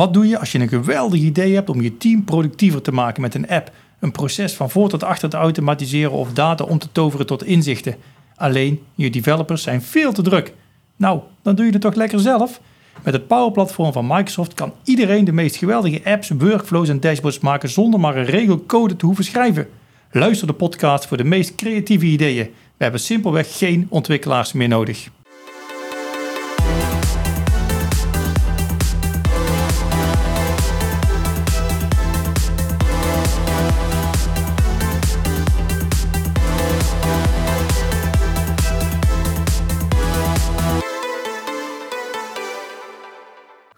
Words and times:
Wat 0.00 0.14
doe 0.14 0.28
je 0.28 0.38
als 0.38 0.52
je 0.52 0.58
een 0.58 0.68
geweldig 0.68 1.20
idee 1.20 1.54
hebt 1.54 1.70
om 1.70 1.80
je 1.80 1.96
team 1.96 2.24
productiever 2.24 2.82
te 2.82 2.92
maken 2.92 3.22
met 3.22 3.34
een 3.34 3.48
app, 3.48 3.70
een 3.98 4.12
proces 4.12 4.54
van 4.54 4.70
voor 4.70 4.88
tot 4.88 5.02
achter 5.02 5.28
te 5.28 5.36
automatiseren 5.36 6.12
of 6.12 6.32
data 6.32 6.64
om 6.64 6.78
te 6.78 6.88
toveren 6.92 7.26
tot 7.26 7.44
inzichten? 7.44 7.96
Alleen, 8.36 8.82
je 8.94 9.10
developers 9.10 9.62
zijn 9.62 9.82
veel 9.82 10.12
te 10.12 10.22
druk. 10.22 10.54
Nou, 10.96 11.20
dan 11.42 11.54
doe 11.54 11.66
je 11.66 11.72
het 11.72 11.80
toch 11.80 11.94
lekker 11.94 12.20
zelf? 12.20 12.60
Met 13.02 13.14
het 13.14 13.26
Power 13.26 13.52
Platform 13.52 13.92
van 13.92 14.06
Microsoft 14.06 14.54
kan 14.54 14.72
iedereen 14.84 15.24
de 15.24 15.32
meest 15.32 15.56
geweldige 15.56 16.00
apps, 16.04 16.28
workflows 16.28 16.88
en 16.88 17.00
dashboards 17.00 17.38
maken 17.38 17.68
zonder 17.68 18.00
maar 18.00 18.16
een 18.16 18.24
regelcode 18.24 18.96
te 18.96 19.06
hoeven 19.06 19.24
schrijven. 19.24 19.68
Luister 20.10 20.46
de 20.46 20.52
podcast 20.52 21.06
voor 21.06 21.16
de 21.16 21.24
meest 21.24 21.54
creatieve 21.54 22.06
ideeën. 22.06 22.44
We 22.76 22.82
hebben 22.82 23.00
simpelweg 23.00 23.58
geen 23.58 23.86
ontwikkelaars 23.88 24.52
meer 24.52 24.68
nodig. 24.68 25.08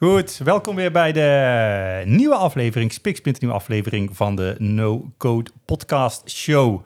Goed, 0.05 0.41
welkom 0.45 0.77
weer 0.77 0.93
bij 0.93 1.13
de 1.13 2.03
nieuwe 2.07 2.35
aflevering, 2.35 2.93
Spikspint 2.93 3.41
nieuwe 3.41 3.57
aflevering 3.57 4.17
van 4.17 4.37
de 4.37 4.55
No 4.59 5.13
Code 5.17 5.51
Podcast 5.65 6.31
Show. 6.31 6.85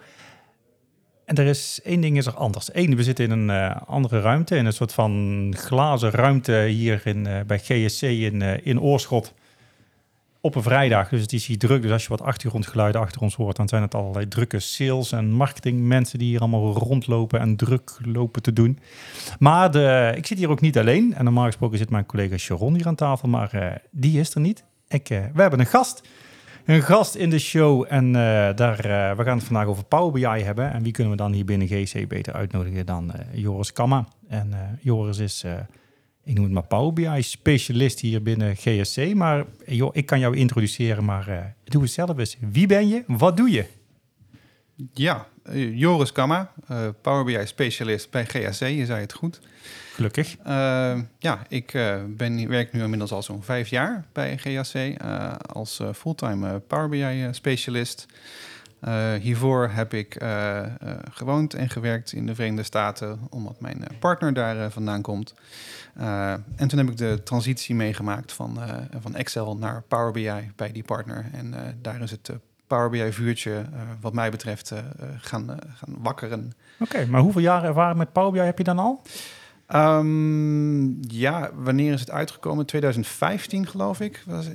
En 1.25 1.37
er 1.37 1.47
is 1.47 1.81
één 1.85 2.01
ding 2.01 2.17
is 2.17 2.27
er 2.27 2.35
anders. 2.35 2.69
Eén, 2.73 2.97
we 2.97 3.03
zitten 3.03 3.25
in 3.25 3.31
een 3.31 3.49
uh, 3.49 3.77
andere 3.87 4.21
ruimte, 4.21 4.57
in 4.57 4.67
een 4.67 4.73
soort 4.73 4.93
van 4.93 5.55
glazen 5.57 6.11
ruimte 6.11 6.53
hier 6.53 7.01
in, 7.05 7.27
uh, 7.27 7.41
bij 7.47 7.59
GSC 7.59 8.03
in, 8.03 8.41
uh, 8.41 8.67
in 8.67 8.81
Oorschot 8.81 9.35
op 10.41 10.55
een 10.55 10.63
vrijdag. 10.63 11.09
Dus 11.09 11.21
het 11.21 11.33
is 11.33 11.47
hier 11.47 11.59
druk. 11.59 11.83
Dus 11.83 11.91
als 11.91 12.03
je 12.03 12.09
wat 12.09 12.23
achtergrondgeluiden 12.23 13.01
achter 13.01 13.21
ons 13.21 13.35
hoort, 13.35 13.57
dan 13.57 13.69
zijn 13.69 13.83
het 13.83 13.95
allerlei 13.95 14.29
drukke 14.29 14.61
sales 14.61 15.13
en 15.13 15.31
marketing 15.31 15.81
mensen 15.81 16.19
die 16.19 16.29
hier 16.29 16.41
allemaal 16.41 16.73
rondlopen 16.73 17.41
en 17.41 17.57
druk 17.57 17.99
lopen 18.05 18.43
te 18.43 18.53
doen. 18.53 18.79
Maar 19.39 19.71
de, 19.71 20.13
ik 20.17 20.27
zit 20.27 20.39
hier 20.39 20.51
ook 20.51 20.61
niet 20.61 20.79
alleen. 20.79 21.15
En 21.15 21.25
normaal 21.25 21.45
gesproken 21.45 21.79
zit 21.79 21.91
mijn 21.91 22.07
collega 22.07 22.37
Sharon 22.37 22.75
hier 22.75 22.87
aan 22.87 22.95
tafel, 22.95 23.29
maar 23.29 23.51
uh, 23.55 23.67
die 23.91 24.21
is 24.21 24.35
er 24.35 24.41
niet. 24.41 24.65
Ik, 24.89 25.11
uh, 25.11 25.19
we 25.35 25.41
hebben 25.41 25.61
een 25.61 25.67
gast. 25.67 26.09
Een 26.65 26.83
gast 26.83 27.15
in 27.15 27.31
de 27.31 27.39
show 27.39 27.85
en 27.89 28.07
uh, 28.07 28.13
daar, 28.55 28.77
we 29.17 29.23
gaan 29.25 29.37
het 29.37 29.47
vandaag 29.47 29.67
over 29.67 29.85
Power 29.85 30.13
BI 30.13 30.43
hebben. 30.43 30.73
En 30.73 30.83
wie 30.83 30.93
kunnen 30.93 31.13
we 31.13 31.19
dan 31.19 31.33
hier 31.33 31.45
binnen 31.45 31.69
GC 31.69 32.09
beter 32.09 32.33
uitnodigen 32.33 32.87
dan 32.87 33.13
Joris 33.33 33.73
Kamma. 33.73 34.09
En 34.29 34.79
Joris 34.81 35.19
is 35.19 35.45
ik 36.27 36.35
noem 36.35 36.45
het 36.45 36.53
maar 36.53 36.63
Power 36.63 36.93
BI 36.93 37.23
specialist 37.23 38.01
hier 38.01 38.23
binnen 38.23 38.57
GSC. 38.57 39.15
Maar 39.15 39.45
joh, 39.67 39.91
ik 39.93 40.07
kan 40.07 40.19
jou 40.19 40.37
introduceren, 40.37 41.05
maar 41.05 41.29
uh, 41.29 41.39
doe 41.65 41.83
het 41.83 41.91
zelf 41.91 42.19
eens. 42.19 42.37
Wie 42.41 42.67
ben 42.67 42.89
je? 42.89 43.03
Wat 43.07 43.37
doe 43.37 43.51
je? 43.51 43.65
Ja, 44.93 45.27
uh, 45.51 45.79
Joris 45.79 46.13
Kamma, 46.13 46.53
uh, 46.71 46.89
Power 47.01 47.25
BI 47.25 47.47
specialist 47.47 48.11
bij 48.11 48.25
GSC. 48.25 48.61
Je 48.61 48.87
zei 48.87 49.01
het 49.01 49.13
goed. 49.13 49.41
Gelukkig. 49.95 50.37
ja, 51.19 51.47
ik 51.49 51.73
ben, 52.17 52.49
werk 52.49 52.73
nu 52.73 52.83
inmiddels 52.83 53.13
al 53.13 53.23
zo'n 53.23 53.43
vijf 53.43 53.69
jaar 53.69 54.05
bij 54.13 54.39
GSC 54.39 55.03
als 55.53 55.81
fulltime 55.95 56.59
Power 56.59 56.89
BI 56.89 57.29
specialist. 57.31 58.07
Uh, 58.85 59.13
hiervoor 59.13 59.69
heb 59.69 59.95
ik 59.95 60.23
uh, 60.23 60.29
uh, 60.29 60.67
gewoond 61.11 61.55
en 61.55 61.71
gewerkt 61.71 62.13
in 62.13 62.27
de 62.27 62.35
Verenigde 62.35 62.63
Staten, 62.63 63.19
omdat 63.31 63.61
mijn 63.61 63.85
partner 63.99 64.33
daar 64.33 64.71
vandaan 64.71 65.03
komt. 65.03 65.35
en 66.57 66.69
toen 66.69 66.79
heb 66.79 66.89
ik 66.89 66.97
de 66.97 67.21
transitie 67.25 67.75
meegemaakt 67.75 68.33
van, 68.33 68.59
van 69.01 69.15
Excel 69.15 69.57
naar 69.57 69.83
Power 69.83 70.13
BI 70.13 70.51
bij 70.57 70.73
die 70.73 70.85
partner. 70.85 71.27
En 71.33 71.55
daar 71.83 72.03
is 72.03 72.11
het 72.11 72.31
Power 72.67 72.91
BI 72.91 73.13
vuurtje, 73.13 73.65
wat 74.01 74.13
mij 74.13 74.31
betreft, 74.31 74.73
gaan, 75.19 75.59
gaan 75.75 75.97
wakkeren. 75.99 76.53
Oké, 76.79 77.07
maar 77.07 77.21
hoeveel 77.21 77.41
jaren 77.41 77.69
ervaring 77.69 77.99
met 77.99 78.13
Power 78.13 78.33
BI 78.33 78.39
heb 78.39 78.59
je 78.59 78.65
dan 78.65 78.79
al? 78.79 79.03
Um, 79.75 80.99
ja, 81.01 81.51
wanneer 81.55 81.93
is 81.93 82.01
het 82.01 82.11
uitgekomen? 82.11 82.67
2015 82.67 83.67
geloof 83.67 84.01
ik, 84.01 84.23
was, 84.27 84.47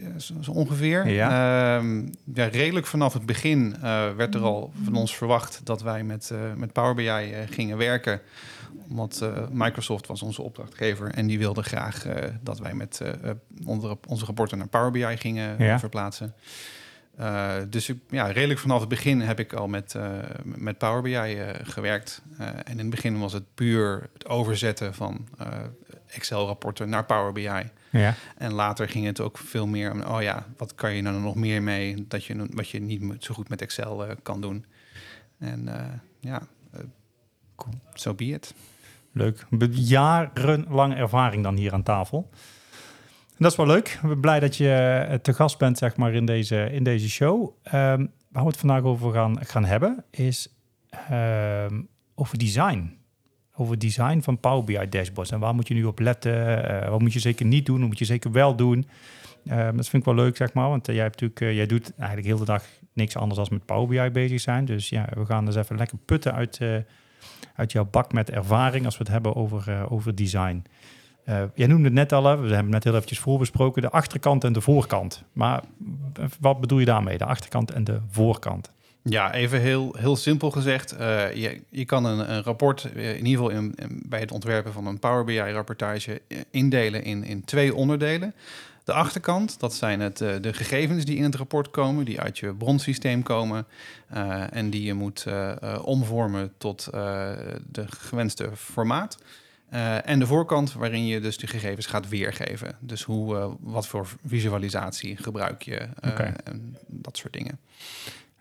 zo 0.42 0.52
ongeveer. 0.52 1.08
Ja. 1.08 1.78
Um, 1.78 2.10
ja, 2.34 2.46
redelijk 2.46 2.86
vanaf 2.86 3.14
het 3.14 3.26
begin 3.26 3.76
uh, 3.76 3.82
werd 4.16 4.36
er 4.36 4.42
al 4.42 4.74
van 4.84 4.96
ons 4.96 5.16
verwacht 5.16 5.62
dat 5.64 5.82
wij 5.82 6.04
met, 6.04 6.30
uh, 6.34 6.40
met 6.56 6.74
Power 6.74 6.96
BI 6.96 7.04
uh, 7.04 7.38
gingen 7.50 7.78
werken. 7.78 8.22
Want 8.88 9.22
Microsoft 9.52 10.08
was 10.08 10.22
onze 10.22 10.42
opdrachtgever 10.42 11.12
en 11.12 11.28
die 11.28 11.40
wilde 11.40 11.64
graag 11.64 12.06
dat 12.42 12.60
wij 12.60 12.74
met 12.74 13.02
onze, 13.66 13.98
onze 14.08 14.26
rapporten 14.26 14.58
naar 14.58 14.68
Power 14.68 14.92
BI 14.92 15.18
gingen 15.18 15.64
ja. 15.64 15.80
verplaatsen. 15.80 16.34
Uh, 17.20 17.54
dus 17.70 17.90
ik, 17.90 17.98
ja, 18.10 18.26
redelijk 18.26 18.60
vanaf 18.60 18.80
het 18.80 18.90
begin 18.90 19.22
heb 19.22 19.40
ik 19.40 19.54
al 19.54 19.68
met, 19.68 19.94
uh, 19.94 20.20
met 20.44 20.78
Power 20.78 21.02
BI 21.02 21.36
uh, 21.36 21.50
gewerkt. 21.64 22.22
en 22.38 22.66
in 22.66 22.78
het 22.78 22.90
begin 22.90 23.20
was 23.20 23.34
het 23.34 23.54
puur 23.54 24.10
het 24.14 24.28
overzetten 24.28 24.94
van 24.94 25.28
Excel-rapporten 26.08 26.90
naar 26.90 27.06
Power 27.06 27.32
BI. 27.32 27.70
Ja. 27.90 28.16
En 28.38 28.54
later 28.54 28.90
ging 28.90 29.06
het 29.06 29.20
ook 29.20 29.38
veel 29.38 29.68
meer 29.68 29.92
om, 29.92 30.02
oh 30.02 30.22
ja, 30.22 30.46
wat 30.58 30.76
kan 30.76 30.94
je 30.94 31.02
nou 31.02 31.20
nog 31.20 31.36
meer 31.36 31.64
mee 31.64 32.06
dat 32.08 32.26
je, 32.26 32.48
wat 32.52 32.70
je 32.70 32.80
niet 32.80 33.24
zo 33.24 33.34
goed 33.34 33.50
met 33.50 33.62
Excel 33.62 34.06
kan 34.24 34.42
doen. 34.42 34.66
En 35.40 35.70
ja, 36.20 36.42
cool. 37.56 37.74
so 37.94 38.14
be 38.14 38.26
it. 38.26 38.54
Leuk. 39.12 39.46
Jarenlang 39.72 40.96
ervaring 40.96 41.44
dan 41.44 41.56
hier 41.56 41.74
aan 41.74 41.84
tafel. 41.84 42.30
Dat 43.42 43.52
is 43.52 43.58
wel 43.58 43.66
leuk. 43.66 44.00
We 44.02 44.18
blij 44.18 44.40
dat 44.40 44.58
je 44.58 45.20
te 45.22 45.34
gast 45.34 45.58
bent 45.58 45.78
zeg 45.78 45.96
maar, 45.96 46.14
in, 46.14 46.26
deze, 46.26 46.72
in 46.72 46.84
deze 46.84 47.10
show. 47.10 47.42
Um, 47.42 48.12
waar 48.32 48.44
we 48.44 48.50
het 48.50 48.58
vandaag 48.58 48.84
over 48.84 49.14
gaan, 49.14 49.46
gaan 49.46 49.66
hebben, 49.66 50.04
is 50.12 50.56
um, 51.12 51.88
over 52.16 52.38
design. 52.38 52.98
Over 53.56 53.80
design 53.80 54.20
van 54.22 54.40
Power 54.40 54.64
BI 54.64 54.90
dashboards. 54.90 55.32
En 55.32 55.40
waar 55.40 55.56
moet 55.56 55.68
je 55.68 55.74
nu 55.74 55.84
op 55.84 56.00
letten? 56.00 56.34
Uh, 56.84 56.90
wat 56.90 57.00
moet 57.00 57.14
je 57.14 57.20
zeker 57.20 57.46
niet 57.46 57.66
doen? 57.66 57.80
Wat 57.80 57.88
moet 57.88 58.00
je 58.00 58.06
zeker 58.06 58.32
wel 58.32 58.56
doen? 58.56 58.88
Um, 59.52 59.76
dat 59.76 59.90
vind 59.90 59.94
ik 59.94 60.14
wel 60.14 60.24
leuk, 60.24 60.36
zeg 60.36 60.54
maar. 60.54 60.70
Want 60.70 60.90
uh, 60.90 60.96
jij, 60.96 61.04
hebt 61.04 61.22
natuurlijk, 61.22 61.56
jij 61.58 61.66
doet 61.66 61.94
eigenlijk 61.98 62.28
heel 62.28 62.38
de 62.38 62.46
dag 62.46 62.64
niks 62.94 63.16
anders 63.16 63.40
dan 63.40 63.48
met 63.52 63.66
Power 63.66 63.88
BI 63.88 64.12
bezig 64.12 64.42
zijn. 64.42 64.66
Dus 64.66 64.90
ja, 64.90 65.10
we 65.16 65.26
gaan 65.26 65.46
dus 65.46 65.56
even 65.56 65.78
lekker 65.78 65.98
putten 65.98 66.34
uit, 66.34 66.60
uit 67.56 67.72
jouw 67.72 67.86
bak 67.86 68.14
met 68.14 68.30
ervaring 68.30 68.86
als 68.86 68.98
we 68.98 69.04
het 69.04 69.14
hebben 69.14 69.36
over, 69.36 69.90
over 69.90 70.16
design. 70.16 70.64
Uh, 71.26 71.44
jij 71.56 71.68
noemde 71.68 71.84
het 71.84 71.94
net 71.94 72.12
al, 72.12 72.24
we 72.24 72.30
hebben 72.30 72.56
het 72.56 72.70
net 72.70 72.84
heel 72.84 72.94
eventjes 72.94 73.20
voorbesproken, 73.20 73.82
de 73.82 73.90
achterkant 73.90 74.44
en 74.44 74.54
de 74.54 74.62
voorkant. 74.62 75.24
Maar 75.34 75.64
wat 76.40 76.60
bedoel 76.60 76.80
je 76.80 76.86
daarmee, 76.86 77.18
de 77.18 77.26
achterkant 77.26 77.72
en 77.72 77.84
de 77.84 78.00
voorkant? 78.10 78.72
Ja, 79.04 79.34
even 79.34 79.60
heel, 79.60 79.96
heel 79.98 80.16
simpel 80.16 80.52
gezegd. 80.52 80.94
Uh, 80.94 81.34
je, 81.34 81.62
je 81.70 81.86
kan 81.86 82.06
een, 82.06 82.32
een 82.32 82.44
rapport, 82.44 82.84
in 82.96 83.26
ieder 83.26 83.44
geval 83.44 83.50
in, 83.50 83.76
bij 84.06 84.20
het 84.20 84.32
ontwerpen 84.32 84.74
van 84.74 84.86
een 84.86 85.00
Power 85.00 85.24
BI-rapportage, 85.24 86.22
indelen 86.52 87.04
in, 87.04 87.24
in 87.24 87.46
twee 87.46 87.76
onderdelen. 87.76 88.34
De 88.84 88.94
achterkant, 88.94 89.60
dat 89.60 89.74
zijn 89.74 90.00
het, 90.00 90.18
de 90.18 90.54
gegevens 90.54 91.06
die 91.06 91.18
in 91.18 91.24
het 91.24 91.36
rapport 91.36 91.72
komen, 91.72 92.06
die 92.06 92.22
uit 92.22 92.38
je 92.40 92.54
bronsysteem 92.54 93.24
komen 93.24 93.66
en 94.50 94.70
die 94.70 94.84
je 94.84 94.94
moet 94.94 95.26
omvormen 95.82 96.54
tot 96.58 96.88
de 97.72 97.86
gewenste 97.88 98.50
formaat. 98.56 99.18
Uh, 99.74 100.08
en 100.08 100.20
de 100.20 100.28
voorkant 100.28 100.74
waarin 100.74 101.06
je 101.06 101.20
dus 101.20 101.38
de 101.38 101.48
gegevens 101.48 101.86
gaat 101.86 102.10
weergeven. 102.10 102.76
Dus 102.80 103.04
hoe, 103.04 103.36
uh, 103.36 103.46
wat 103.60 103.88
voor 103.88 104.08
visualisatie 104.26 105.18
gebruik 105.18 105.62
je 105.62 105.80
uh, 105.80 106.12
okay. 106.12 106.34
en 106.44 106.78
dat 106.88 107.18
soort 107.18 107.34
dingen. 107.34 107.60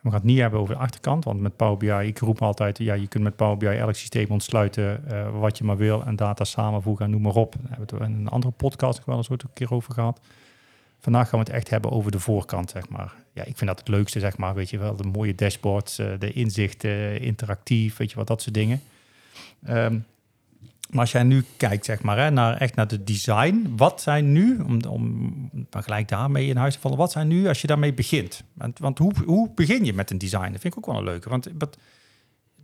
We 0.00 0.08
gaan 0.08 0.12
het 0.18 0.22
niet 0.22 0.38
hebben 0.38 0.60
over 0.60 0.74
de 0.74 0.80
achterkant, 0.80 1.24
want 1.24 1.40
met 1.40 1.56
Power 1.56 1.76
BI, 1.76 2.06
ik 2.06 2.18
roep 2.18 2.42
altijd, 2.42 2.78
ja, 2.78 2.94
je 2.94 3.06
kunt 3.06 3.24
met 3.24 3.36
Power 3.36 3.56
BI 3.56 3.66
elk 3.66 3.94
systeem 3.94 4.26
ontsluiten 4.28 5.04
wat 5.40 5.58
je 5.58 5.64
maar 5.64 5.76
wil 5.76 6.04
en 6.04 6.16
data 6.16 6.44
samenvoegen 6.44 7.04
en 7.04 7.10
noem 7.10 7.22
maar 7.22 7.34
op. 7.34 7.52
Daar 7.52 7.78
hebben 7.78 7.98
we 7.98 8.04
het 8.04 8.12
in 8.12 8.20
een 8.20 8.28
andere 8.28 8.52
podcast 8.52 8.96
nog 8.96 9.06
wel 9.06 9.16
eens 9.16 9.28
een 9.28 9.38
keer 9.52 9.72
over 9.72 9.94
gehad. 9.94 10.20
Vandaag 11.00 11.28
gaan 11.28 11.38
we 11.38 11.44
het 11.44 11.54
echt 11.54 11.70
hebben 11.70 11.90
over 11.90 12.10
de 12.10 12.20
voorkant, 12.20 12.70
zeg 12.70 12.88
maar. 12.88 13.14
Ja, 13.32 13.44
ik 13.44 13.56
vind 13.56 13.70
dat 13.70 13.78
het 13.78 13.88
leukste, 13.88 14.20
zeg 14.20 14.36
maar, 14.36 14.54
weet 14.54 14.70
je 14.70 14.78
wel, 14.78 14.96
de 14.96 15.08
mooie 15.08 15.34
dashboards, 15.34 15.96
de 15.96 16.32
inzichten, 16.32 17.20
interactief, 17.20 17.96
weet 17.96 18.10
je 18.10 18.16
wat, 18.16 18.26
dat 18.26 18.42
soort 18.42 18.54
dingen. 18.54 18.80
Um, 19.68 20.04
maar 20.90 21.00
als 21.00 21.12
jij 21.12 21.22
nu 21.22 21.44
kijkt, 21.56 21.84
zeg 21.84 22.02
maar, 22.02 22.18
hè, 22.18 22.30
naar, 22.30 22.56
echt 22.56 22.74
naar 22.74 22.88
de 22.88 23.04
design, 23.04 23.72
wat 23.76 24.00
zijn 24.00 24.32
nu, 24.32 24.58
om, 24.58 24.80
om 24.88 25.50
gelijk 25.70 26.08
daarmee 26.08 26.46
in 26.46 26.56
huis 26.56 26.74
te 26.74 26.80
vallen, 26.80 26.98
wat 26.98 27.12
zijn 27.12 27.28
nu 27.28 27.48
als 27.48 27.60
je 27.60 27.66
daarmee 27.66 27.94
begint? 27.94 28.42
Want, 28.52 28.78
want 28.78 28.98
hoe, 28.98 29.12
hoe 29.24 29.50
begin 29.54 29.84
je 29.84 29.92
met 29.92 30.10
een 30.10 30.18
design? 30.18 30.52
Dat 30.52 30.60
vind 30.60 30.64
ik 30.64 30.78
ook 30.78 30.86
wel 30.86 30.96
een 30.96 31.04
leuke. 31.04 31.28
Want 31.28 31.48
wat, 31.58 31.76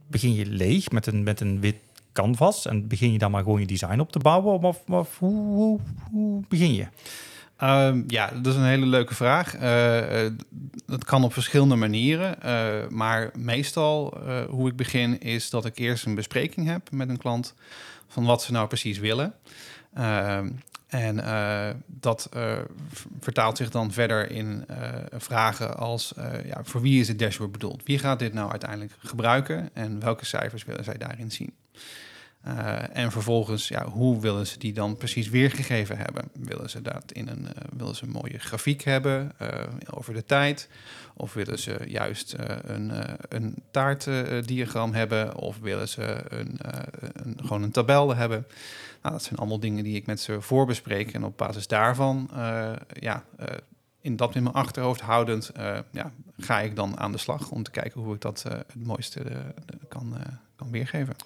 begin 0.07 0.35
je 0.35 0.47
leeg 0.47 0.91
met 0.91 1.07
een, 1.07 1.23
met 1.23 1.41
een 1.41 1.61
wit 1.61 1.77
canvas 2.13 2.67
en 2.67 2.89
begin 2.89 3.13
je 3.13 3.19
dan 3.19 3.31
maar 3.31 3.43
gewoon 3.43 3.61
je 3.61 3.67
design 3.67 4.01
op 4.01 4.13
te 4.13 4.19
bouwen? 4.19 4.63
Of, 4.63 4.83
of 4.89 5.19
hoe, 5.19 5.55
hoe, 5.55 5.81
hoe 6.11 6.43
begin 6.49 6.75
je? 6.75 6.87
Um, 7.63 8.05
ja, 8.07 8.31
dat 8.31 8.53
is 8.53 8.59
een 8.59 8.67
hele 8.67 8.87
leuke 8.87 9.15
vraag. 9.15 9.57
Uh, 9.57 10.25
uh, 10.25 10.31
dat 10.87 11.05
kan 11.05 11.25
op 11.25 11.33
verschillende 11.33 11.77
manieren. 11.77 12.37
Uh, 12.45 12.89
maar 12.89 13.31
meestal 13.35 14.19
hoe 14.49 14.69
ik 14.69 14.77
begin 14.77 15.21
is 15.21 15.51
dat 15.51 15.65
ik 15.65 15.79
eerst 15.79 16.07
een 16.07 16.15
bespreking 16.15 16.67
heb 16.67 16.91
met 16.91 17.09
een 17.09 17.19
klant 17.19 17.55
van 18.09 18.25
wat 18.25 18.43
ze 18.43 18.53
nou 18.53 18.67
precies 18.67 18.99
willen. 18.99 19.35
Uh, 19.99 20.39
En 20.87 21.17
dat 21.87 22.29
vertaalt 23.21 23.57
zich 23.57 23.71
dan 23.71 23.93
verder 23.93 24.31
in 24.31 24.65
vragen 25.13 25.77
als: 25.77 26.13
ja, 26.45 26.61
voor 26.63 26.81
wie 26.81 27.01
is 27.01 27.09
het 27.09 27.19
dashboard 27.19 27.53
bedoeld? 27.53 27.83
Wie 27.85 27.99
gaat 27.99 28.19
dit 28.19 28.33
nou 28.33 28.51
uiteindelijk 28.51 28.93
gebruiken 28.99 29.71
en 29.73 30.01
welke 30.01 30.25
cijfers 30.25 30.65
willen 30.65 30.85
zij 30.85 30.99
daarin 30.99 31.31
zien? 31.31 31.55
En 32.93 33.13
vervolgens, 33.13 33.69
ja, 33.69 33.85
hoe 33.85 34.21
willen 34.21 34.47
ze 34.47 34.59
die 34.59 34.73
dan 34.73 34.97
precies 34.97 35.29
weergegeven 35.29 35.97
hebben? 35.97 36.31
Willen 36.33 36.71
ze 36.71 36.83
dat 36.83 37.13
in 37.13 37.29
een, 37.29 37.49
willen 37.77 37.95
ze 37.95 38.05
een 38.05 38.11
mooie 38.11 38.39
grafiek 38.39 38.83
hebben 38.83 39.33
over 39.91 40.15
de 40.15 40.25
tijd? 40.25 40.69
Of 41.15 41.33
willen 41.33 41.59
ze 41.59 41.77
juist 41.87 42.35
een, 42.63 42.93
een 43.29 43.55
taartdiagram 43.71 44.93
hebben? 44.93 45.37
Of 45.37 45.59
willen 45.59 45.89
ze 45.89 46.23
een, 46.29 46.59
een, 47.13 47.39
gewoon 47.41 47.63
een 47.63 47.71
tabel 47.71 48.15
hebben? 48.15 48.47
Nou, 49.03 49.15
dat 49.15 49.23
zijn 49.23 49.39
allemaal 49.39 49.61
dingen 49.61 49.85
die 49.85 49.97
ik 49.97 50.07
met 50.07 50.21
ze 50.21 50.41
voorbespreek. 50.41 51.13
En 51.13 51.25
op 51.25 51.37
basis 51.37 51.67
daarvan, 51.67 52.31
ja, 52.93 53.25
in 54.01 54.17
dat 54.17 54.35
in 54.35 54.43
mijn 54.43 54.55
achterhoofd 54.55 55.01
houdend, 55.01 55.51
ja, 55.91 56.13
ga 56.39 56.61
ik 56.61 56.77
dan 56.77 56.99
aan 56.99 57.13
de 57.13 57.19
slag 57.19 57.51
om 57.51 57.63
te 57.63 57.71
kijken 57.71 58.01
hoe 58.01 58.15
ik 58.15 58.21
dat 58.21 58.43
het 58.43 58.75
mooiste 58.85 59.23
kan, 59.89 60.15
kan 60.57 60.71
weergeven. 60.71 61.17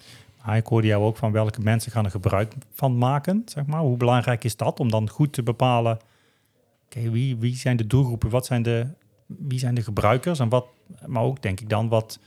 Maar 0.45 0.57
ik 0.57 0.65
hoorde 0.65 0.87
jou 0.87 1.03
ook 1.03 1.17
van 1.17 1.31
welke 1.31 1.61
mensen 1.61 1.91
gaan 1.91 2.05
er 2.05 2.11
gebruik 2.11 2.53
van 2.73 2.97
maken, 2.97 3.41
zeg 3.45 3.65
maar. 3.65 3.81
Hoe 3.81 3.97
belangrijk 3.97 4.43
is 4.43 4.55
dat 4.55 4.79
om 4.79 4.91
dan 4.91 5.09
goed 5.09 5.33
te 5.33 5.43
bepalen, 5.43 5.99
okay, 6.85 7.11
wie, 7.11 7.37
wie 7.37 7.55
zijn 7.55 7.77
de 7.77 7.87
doelgroepen, 7.87 8.29
wat 8.29 8.45
zijn 8.45 8.63
de, 8.63 8.87
wie 9.25 9.59
zijn 9.59 9.75
de 9.75 9.83
gebruikers 9.83 10.39
en 10.39 10.49
wat, 10.49 10.65
maar 11.05 11.23
ook 11.23 11.41
denk 11.41 11.59
ik 11.59 11.69
dan, 11.69 11.89
wat, 11.89 12.19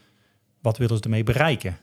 wat 0.65 0.79
willen 0.79 0.97
ze 0.97 1.03
ermee 1.03 1.25
bereiken? 1.25 1.77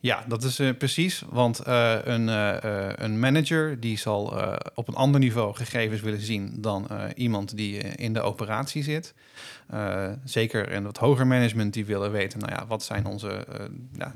Ja, 0.00 0.24
dat 0.28 0.42
is 0.42 0.60
uh, 0.60 0.76
precies. 0.78 1.24
Want 1.30 1.66
uh, 1.66 1.94
een, 2.04 2.28
uh, 2.28 2.56
een 2.94 3.18
manager 3.18 3.80
die 3.80 3.98
zal 3.98 4.34
op 4.74 4.88
een 4.88 4.94
ander 4.94 5.20
niveau 5.20 5.54
gegevens 5.54 6.00
willen 6.00 6.20
zien 6.20 6.54
dan 6.60 6.88
iemand 7.14 7.56
die 7.56 7.78
in 7.78 8.12
de 8.12 8.20
operatie 8.20 8.82
zit. 8.82 9.14
zeker 10.24 10.68
en 10.68 10.84
wat 10.84 10.98
hoger 10.98 11.26
management 11.26 11.72
die 11.72 11.86
willen 11.86 12.12
weten, 12.12 12.38
nou 12.38 12.52
ja, 12.52 12.66
wat 12.66 12.82
zijn 12.82 13.06
onze 13.06 13.46
nou, 13.92 14.12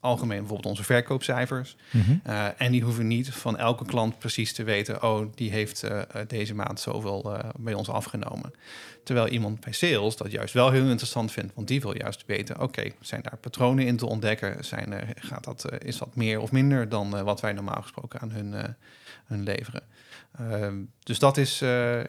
algemeen 0.00 0.38
bijvoorbeeld 0.38 0.68
onze 0.68 0.84
verkoopcijfers. 0.84 1.76
Mm 1.90 2.20
en 2.56 2.72
die 2.72 2.82
hoeven 2.82 3.06
niet 3.06 3.30
van 3.30 3.58
elke 3.58 3.84
klant 3.84 4.18
precies 4.18 4.52
te 4.52 4.62
weten, 4.62 5.02
oh, 5.02 5.26
die 5.34 5.50
heeft 5.50 5.84
deze 6.26 6.54
maand 6.54 6.80
zoveel 6.80 7.40
bij 7.58 7.74
ons 7.74 7.88
afgenomen. 7.88 8.52
Terwijl 9.04 9.28
iemand 9.28 9.60
bij 9.60 9.72
sales 9.72 10.16
dat 10.16 10.30
juist 10.30 10.54
wel 10.54 10.70
heel 10.70 10.86
interessant 10.86 11.32
vindt, 11.32 11.54
want 11.54 11.68
die 11.68 11.80
wil 11.80 11.96
juist 11.96 12.24
weten: 12.26 12.60
oké, 12.60 12.90
zijn 13.00 13.22
daar 13.22 13.36
patronen 13.36 13.86
in 13.86 13.96
te 13.96 14.06
ontdekken? 14.06 14.64
Zijn 14.64 14.92
er, 14.92 15.12
gaat 15.16 15.44
dat, 15.44 15.66
is 15.78 15.98
dat 15.98 16.16
meer 16.16 16.40
of 16.40 16.52
minder 16.52 16.88
dan 16.88 17.24
wat 17.24 17.40
wij 17.40 17.52
normaal 17.52 17.82
gesproken 17.82 18.20
aan 18.20 18.30
hun, 18.30 18.76
hun 19.30 19.42
leveren? 19.42 19.82
Ehm, 20.38 20.76
dus 21.02 21.18
dat 21.18 21.36
is, 21.36 21.58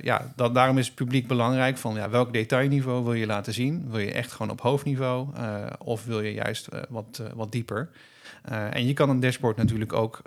ja, 0.02 0.32
dat, 0.36 0.54
daarom 0.54 0.78
is 0.78 0.86
het 0.86 0.96
publiek 0.96 1.28
belangrijk 1.28 1.78
van 1.78 1.96
ja, 1.96 2.10
welk 2.10 2.34
detailniveau 2.34 3.04
wil 3.04 3.14
je 3.14 3.26
laten 3.26 3.54
zien? 3.54 3.90
Wil 3.90 4.00
je 4.00 4.12
echt 4.12 4.32
gewoon 4.32 4.52
op 4.52 4.62
hoofdniveau 4.62 5.28
of 5.78 6.06
wil 6.06 6.22
je 6.22 6.34
juist 6.34 6.68
wat, 6.90 7.22
wat 7.34 7.52
dieper? 7.52 7.90
en 8.72 8.86
je 8.88 8.94
kan 8.94 9.10
een 9.10 9.20
dashboard 9.20 9.58
natuurlijk 9.58 9.94
ook 9.94 10.22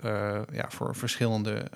ja, 0.51 0.65
voor 0.69 0.95
verschillende 0.95 1.67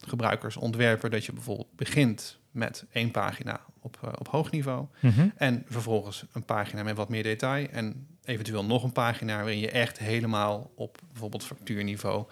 gebruikers 0.00 0.56
ontwerpen. 0.56 1.10
Dat 1.10 1.24
je 1.24 1.32
bijvoorbeeld 1.32 1.76
begint 1.76 2.38
met 2.50 2.84
één 2.92 3.10
pagina 3.10 3.60
op, 3.80 3.98
uh, 4.04 4.10
op 4.18 4.28
hoog 4.28 4.50
niveau. 4.50 4.86
Mhm. 5.00 5.28
En 5.36 5.64
vervolgens 5.68 6.24
een 6.32 6.44
pagina 6.44 6.82
met 6.82 6.96
wat 6.96 7.08
meer 7.08 7.22
detail. 7.22 7.68
En 7.68 8.06
eventueel 8.28 8.64
nog 8.64 8.82
een 8.82 8.92
pagina 8.92 9.36
waarin 9.36 9.58
je 9.58 9.70
echt 9.70 9.98
helemaal 9.98 10.70
op 10.74 10.98
bijvoorbeeld 11.12 11.44
factuurniveau 11.44 12.26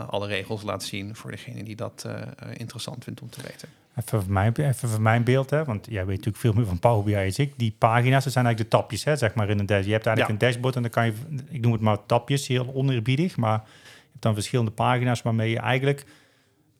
uh, 0.00 0.08
alle 0.08 0.26
regels 0.26 0.62
laat 0.62 0.82
zien 0.82 1.16
voor 1.16 1.30
degene 1.30 1.62
die 1.62 1.76
dat 1.76 2.04
uh, 2.06 2.22
interessant 2.56 3.04
vindt 3.04 3.20
om 3.20 3.30
te 3.30 3.42
weten. 3.42 3.68
Even 3.96 4.22
voor 4.22 4.32
mijn, 4.32 4.52
even 4.52 4.88
voor 4.88 5.00
mijn 5.00 5.24
beeld, 5.24 5.50
hè, 5.50 5.64
want 5.64 5.86
jij 5.90 6.06
weet 6.06 6.16
natuurlijk 6.16 6.36
veel 6.36 6.52
meer 6.52 6.66
van 6.66 6.78
Power 6.78 7.04
BI 7.04 7.16
als 7.16 7.38
ik. 7.38 7.52
Die 7.56 7.74
pagina's, 7.78 8.24
dat 8.24 8.32
zijn 8.32 8.44
eigenlijk 8.44 8.72
de 8.72 8.78
tapjes, 8.78 9.04
hè, 9.04 9.16
zeg 9.16 9.34
maar 9.34 9.50
in 9.50 9.58
een 9.58 9.66
dashboard. 9.66 9.86
Je 9.86 9.92
hebt 9.92 10.06
eigenlijk 10.06 10.40
een 10.42 10.48
dashboard 10.48 10.76
en 10.76 10.82
dan 10.82 10.90
kan 10.90 11.06
je, 11.06 11.12
ik 11.48 11.60
noem 11.60 11.72
het 11.72 11.80
maar 11.80 12.06
tapjes, 12.06 12.46
heel 12.46 12.74
oneerbiedig, 12.74 13.36
maar 13.36 13.58
je 13.64 14.10
hebt 14.10 14.22
dan 14.22 14.34
verschillende 14.34 14.70
pagina's 14.70 15.22
waarmee 15.22 15.50
je 15.50 15.58
eigenlijk 15.58 16.04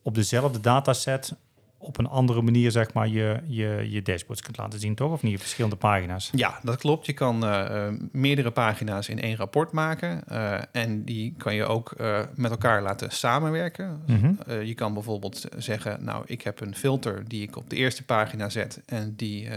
op 0.03 0.15
dezelfde 0.15 0.61
dataset 0.61 1.35
op 1.79 1.99
een 1.99 2.07
andere 2.07 2.43
manier 2.43 2.71
zeg 2.71 2.93
maar 2.93 3.09
je, 3.09 3.41
je, 3.47 3.87
je 3.91 4.03
dashboards 4.03 4.43
kunt 4.43 4.57
laten 4.57 4.79
zien, 4.79 4.95
toch? 4.95 5.13
Of 5.13 5.23
niet? 5.23 5.41
Verschillende 5.41 5.77
pagina's. 5.77 6.31
Ja, 6.35 6.59
dat 6.63 6.77
klopt. 6.77 7.07
Je 7.07 7.13
kan 7.13 7.45
uh, 7.45 7.89
meerdere 8.13 8.51
pagina's 8.51 9.09
in 9.09 9.21
één 9.21 9.37
rapport 9.37 9.73
maken. 9.73 10.23
Uh, 10.33 10.59
en 10.73 11.05
die 11.05 11.35
kan 11.37 11.55
je 11.55 11.65
ook 11.65 11.95
uh, 12.01 12.21
met 12.35 12.51
elkaar 12.51 12.83
laten 12.83 13.11
samenwerken. 13.11 14.03
Mm 14.07 14.19
-hmm. 14.19 14.61
je 14.61 14.75
kan 14.75 14.95
bijvoorbeeld 14.95 15.47
zeggen, 15.57 16.05
nou, 16.05 16.23
ik 16.27 16.43
heb 16.43 16.61
een 16.61 16.75
filter 16.75 17.29
die 17.29 17.43
ik 17.43 17.57
op 17.57 17.71
de 17.71 17.77
eerste 17.77 18.05
pagina 18.05 18.49
zet. 18.49 18.83
En 18.87 19.15
die, 19.17 19.49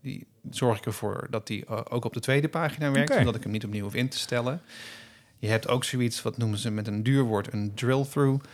die 0.00 0.26
zorg 0.50 0.78
ik 0.78 0.86
ervoor 0.86 1.26
dat 1.30 1.46
die 1.46 1.68
ook 1.68 2.04
op 2.04 2.12
de 2.12 2.20
tweede 2.20 2.48
pagina 2.48 2.90
werkt. 2.90 3.10
Okay. 3.10 3.22
Zodat 3.22 3.36
ik 3.36 3.42
hem 3.42 3.52
niet 3.52 3.64
opnieuw 3.64 3.82
hoef 3.82 3.94
in 3.94 4.08
te 4.08 4.18
stellen. 4.18 4.60
Je 5.38 5.48
hebt 5.48 5.68
ook 5.68 5.84
zoiets, 5.84 6.22
wat 6.22 6.36
noemen 6.36 6.58
ze 6.58 6.70
met 6.70 6.86
een 6.86 7.02
duurwoord, 7.02 7.52
een 7.52 7.72
drill-through. 7.74 8.44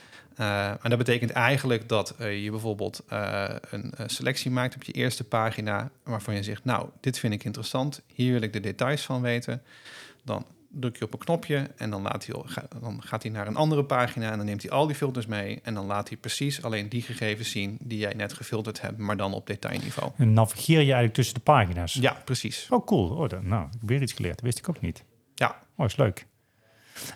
Uh, 0.41 0.69
en 0.69 0.91
dat 0.91 0.99
betekent 0.99 1.31
eigenlijk 1.31 1.89
dat 1.89 2.15
uh, 2.21 2.43
je 2.45 2.51
bijvoorbeeld 2.51 3.05
uh, 3.13 3.45
een 3.71 3.93
selectie 4.07 4.51
maakt 4.51 4.75
op 4.75 4.83
je 4.83 4.93
eerste 4.93 5.25
pagina, 5.25 5.91
waarvan 6.03 6.35
je 6.35 6.43
zegt, 6.43 6.65
nou, 6.65 6.89
dit 7.01 7.19
vind 7.19 7.33
ik 7.35 7.45
interessant, 7.45 8.03
hier 8.07 8.33
wil 8.33 8.43
ik 8.43 8.53
de 8.53 8.61
details 8.61 9.03
van 9.03 9.23
weten. 9.23 9.63
Dan 10.25 10.47
druk 10.71 10.97
je 10.97 11.05
op 11.05 11.13
een 11.13 11.19
knopje 11.19 11.71
en 11.77 11.91
dan, 11.91 12.03
laat 12.03 12.27
hij, 12.27 12.43
dan 12.81 13.03
gaat 13.03 13.23
hij 13.23 13.33
naar 13.33 13.47
een 13.47 13.57
andere 13.57 13.85
pagina 13.85 14.31
en 14.31 14.37
dan 14.37 14.47
neemt 14.47 14.63
hij 14.63 14.71
al 14.71 14.87
die 14.87 14.97
filters 14.97 15.27
mee 15.27 15.61
en 15.63 15.75
dan 15.75 15.87
laat 15.87 16.09
hij 16.09 16.19
precies 16.19 16.63
alleen 16.63 16.89
die 16.89 17.03
gegevens 17.03 17.51
zien 17.51 17.79
die 17.81 17.99
jij 17.99 18.15
net 18.15 18.33
gefilterd 18.33 18.81
hebt, 18.81 18.99
maar 18.99 19.17
dan 19.17 19.35
op 19.35 19.47
detailniveau. 19.47 20.13
En 20.17 20.33
navigeer 20.33 20.79
je 20.79 20.85
eigenlijk 20.85 21.15
tussen 21.15 21.35
de 21.35 21.41
pagina's? 21.41 21.93
Ja, 21.93 22.23
precies. 22.25 22.67
Oh, 22.71 22.87
cool. 22.87 23.09
Oh, 23.09 23.29
dan, 23.29 23.49
nou, 23.49 23.69
weer 23.81 24.03
iets 24.03 24.13
geleerd. 24.13 24.35
Dat 24.35 24.45
wist 24.45 24.59
ik 24.59 24.69
ook 24.69 24.81
niet. 24.81 25.05
Ja. 25.35 25.59
Oh, 25.77 25.87
is 25.87 25.97
leuk 25.97 26.27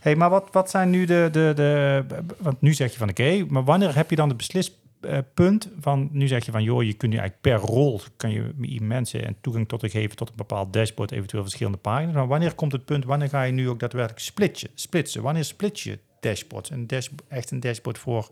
hey, 0.00 0.16
maar 0.16 0.30
wat, 0.30 0.48
wat 0.52 0.70
zijn 0.70 0.90
nu 0.90 1.04
de, 1.04 1.28
de, 1.32 1.52
de... 1.54 2.04
Want 2.38 2.60
nu 2.60 2.74
zeg 2.74 2.92
je 2.92 2.98
van 2.98 3.08
oké, 3.08 3.44
maar 3.48 3.64
wanneer 3.64 3.94
heb 3.94 4.10
je 4.10 4.16
dan 4.16 4.28
het 4.28 4.36
beslispunt 4.36 5.68
van... 5.80 6.08
Nu 6.12 6.26
zeg 6.26 6.44
je 6.44 6.50
van 6.50 6.62
joh, 6.62 6.82
je 6.82 6.94
kunt 6.94 7.12
nu 7.12 7.18
eigenlijk 7.18 7.60
per 7.60 7.74
rol... 7.74 8.00
kan 8.16 8.30
je 8.30 8.80
mensen 8.80 9.26
en 9.26 9.36
toegang 9.40 9.68
tot 9.68 9.90
geven 9.90 10.16
tot 10.16 10.28
een 10.28 10.36
bepaald 10.36 10.72
dashboard... 10.72 11.12
eventueel 11.12 11.42
verschillende 11.42 11.78
pagina's. 11.78 12.14
Maar 12.14 12.26
wanneer 12.26 12.54
komt 12.54 12.72
het 12.72 12.84
punt, 12.84 13.04
wanneer 13.04 13.28
ga 13.28 13.42
je 13.42 13.52
nu 13.52 13.68
ook 13.68 13.80
daadwerkelijk 13.80 14.20
splitsen? 14.20 14.68
splitsen? 14.74 15.22
Wanneer 15.22 15.44
split 15.44 15.80
je 15.80 15.98
dashboards? 16.20 16.70
Een 16.70 16.86
dash, 16.86 17.08
echt 17.28 17.50
een 17.50 17.60
dashboard 17.60 17.98
voor 17.98 18.30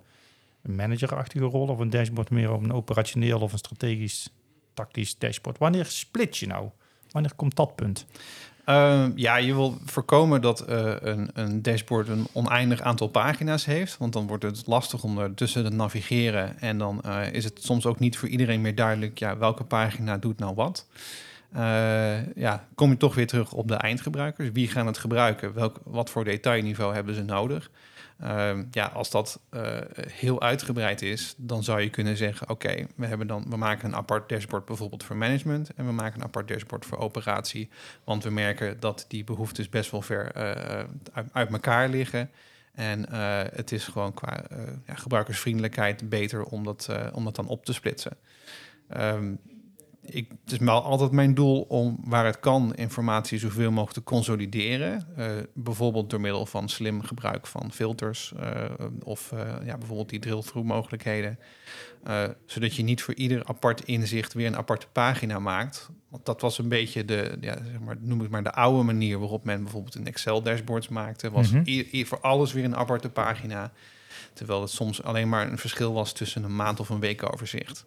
een 0.63 0.75
managerachtige 0.75 1.45
rol... 1.45 1.69
of 1.69 1.79
een 1.79 1.91
dashboard 1.91 2.31
meer 2.31 2.53
op 2.53 2.63
een 2.63 2.73
operationeel 2.73 3.41
of 3.41 3.53
een 3.53 3.59
strategisch 3.59 4.29
tactisch 4.75 5.19
dashboard? 5.19 5.59
Wanneer 5.59 5.87
split 5.87 6.37
je 6.37 6.47
nou? 6.47 6.69
Wanneer 7.11 7.35
komt 7.35 7.57
dat 7.57 7.77
punt? 7.77 8.07
Uh, 8.71 9.07
ja, 9.15 9.37
je 9.37 9.55
wil 9.55 9.79
voorkomen 9.85 10.41
dat 10.41 10.65
uh, 10.69 10.93
een, 11.01 11.31
een, 11.33 11.63
dashboard 11.63 12.09
een 12.09 12.27
oneindig 12.33 12.81
aantal 12.81 13.09
pagina's 13.09 13.65
heeft. 13.65 13.99
Want 13.99 14.13
dan 14.13 14.27
wordt 14.27 14.43
het 14.43 14.67
lastig 14.67 15.03
om 15.03 15.19
er 15.19 15.35
tussen 15.35 15.65
te 15.65 15.71
navigeren. 15.71 16.61
En 16.61 16.79
dan 16.79 17.03
uh, 17.07 17.33
is 17.33 17.45
het 17.45 17.63
soms 17.63 17.87
ook 17.87 17.99
niet 17.99 18.19
voor 18.19 18.29
iedereen 18.29 18.61
meer 18.61 18.75
duidelijk 18.75 19.19
ja, 19.19 19.39
welke 19.39 19.65
pagina 19.65 20.19
doet 20.19 20.39
nou 20.39 20.55
wat. 20.55 20.87
ja, 22.35 22.65
kom 22.75 22.91
je 22.91 22.97
toch 22.97 23.15
weer 23.15 23.27
terug 23.27 23.53
op 23.53 23.69
de 23.69 23.75
eindgebruikers. 23.75 24.51
Wie 24.53 24.69
gaan 24.69 24.87
het 24.87 24.99
gebruiken? 24.99 25.55
Welk, 25.55 25.81
wat 25.85 26.11
voor 26.11 26.25
detailniveau 26.25 26.95
hebben 26.95 27.15
ze 27.15 27.23
nodig? 27.23 27.71
Uh, 28.23 28.59
ja, 28.71 28.87
als 28.87 29.11
dat 29.11 29.41
uh, 29.51 29.79
heel 29.97 30.41
uitgebreid 30.41 31.03
is, 31.03 31.35
dan 31.37 31.63
zou 31.63 31.81
je 31.81 31.91
kunnen 31.91 32.17
zeggen: 32.17 32.49
Oké, 32.49 32.87
we 32.97 33.07
hebben 33.07 33.27
dan 33.27 33.45
we 33.49 33.57
maken 33.57 33.89
een 33.89 33.97
apart 33.97 34.29
dashboard 34.29 34.65
bijvoorbeeld 34.65 35.05
voor 35.05 35.17
management 35.17 35.75
en 35.75 35.87
we 35.87 35.93
maken 35.93 36.21
een 36.21 36.27
apart 36.27 36.49
dashboard 36.49 36.87
voor 36.87 36.99
operatie, 36.99 37.69
want 38.05 38.25
we 38.25 38.31
merken 38.31 38.81
dat 38.81 39.05
die 39.09 39.25
behoeftes 39.25 39.69
best 39.69 39.91
wel 39.91 40.03
ver 40.03 40.37
uh, 40.37 40.43
uit, 41.13 41.29
uit, 41.33 41.51
elkaar 41.51 41.89
liggen. 41.89 42.31
En 42.75 43.13
het 43.55 43.73
is 43.73 43.85
gewoon 43.85 44.15
qua 44.15 44.45
ja, 44.87 44.95
gebruikersvriendelijkheid 44.95 46.09
beter 46.09 46.45
om 46.45 46.65
dat, 46.65 46.89
om 47.13 47.25
dat 47.25 47.37
dan 47.37 47.47
op 47.47 47.65
te 47.65 47.73
splitsen. 47.73 48.17
Um, 48.97 49.41
ik, 50.03 50.29
het 50.45 50.53
is 50.53 50.59
wel 50.59 50.83
altijd 50.83 51.11
mijn 51.11 51.35
doel 51.35 51.61
om 51.61 51.99
waar 52.05 52.25
het 52.25 52.41
kan 52.41 52.75
informatie 52.75 53.39
zoveel 53.39 53.71
mogelijk 53.71 53.93
te 53.93 54.03
consolideren. 54.03 55.07
Uh, 55.19 55.27
bijvoorbeeld 55.55 56.11
door 56.11 56.21
middel 56.21 56.47
van 56.47 56.69
slim 56.69 57.03
gebruik 57.03 57.47
van 57.47 57.73
filters 57.73 58.33
uh, 58.41 58.65
of 59.05 59.33
uh, 59.35 59.41
ja, 59.65 59.79
bijvoorbeeld 59.79 60.09
die 60.09 60.19
drill-through 60.19 60.69
mogelijkheden. 60.69 61.39
zodat 62.47 62.75
je 62.75 62.83
niet 62.83 63.03
voor 63.03 63.15
ieder 63.15 63.45
apart 63.45 63.85
inzicht 63.85 64.33
weer 64.33 64.47
een 64.47 64.57
aparte 64.57 64.87
pagina 64.93 65.39
maakt. 65.39 65.91
Want 66.09 66.27
dat 66.27 66.41
was 66.41 66.59
een 66.59 66.69
beetje 66.69 67.05
de, 67.05 67.37
ja, 67.41 67.57
zeg 67.65 67.81
maar, 67.81 67.97
noem 68.01 68.23
ik 68.23 68.31
maar 68.31 68.43
de 68.43 68.53
oude 68.53 68.83
manier 68.83 69.19
waarop 69.19 69.45
men 69.45 69.63
bijvoorbeeld 69.63 69.95
een 69.95 70.07
Excel 70.07 70.43
dashboards 70.43 70.89
maakte. 70.89 71.31
Was 71.31 71.51
mm 71.51 71.65
-hmm. 71.65 72.07
voor 72.07 72.21
alles 72.21 72.53
weer 72.53 72.65
een 72.65 72.77
aparte 72.77 73.09
pagina. 73.09 73.73
Terwijl 74.33 74.61
het 74.61 74.71
soms 74.71 75.03
alleen 75.03 75.29
maar 75.29 75.51
een 75.51 75.59
verschil 75.59 75.93
was 75.93 76.13
tussen 76.13 76.45
een 76.45 76.57
maand 76.57 76.81
of 76.81 76.89
een 76.89 77.01
week 77.01 77.33
overzicht. 77.33 77.87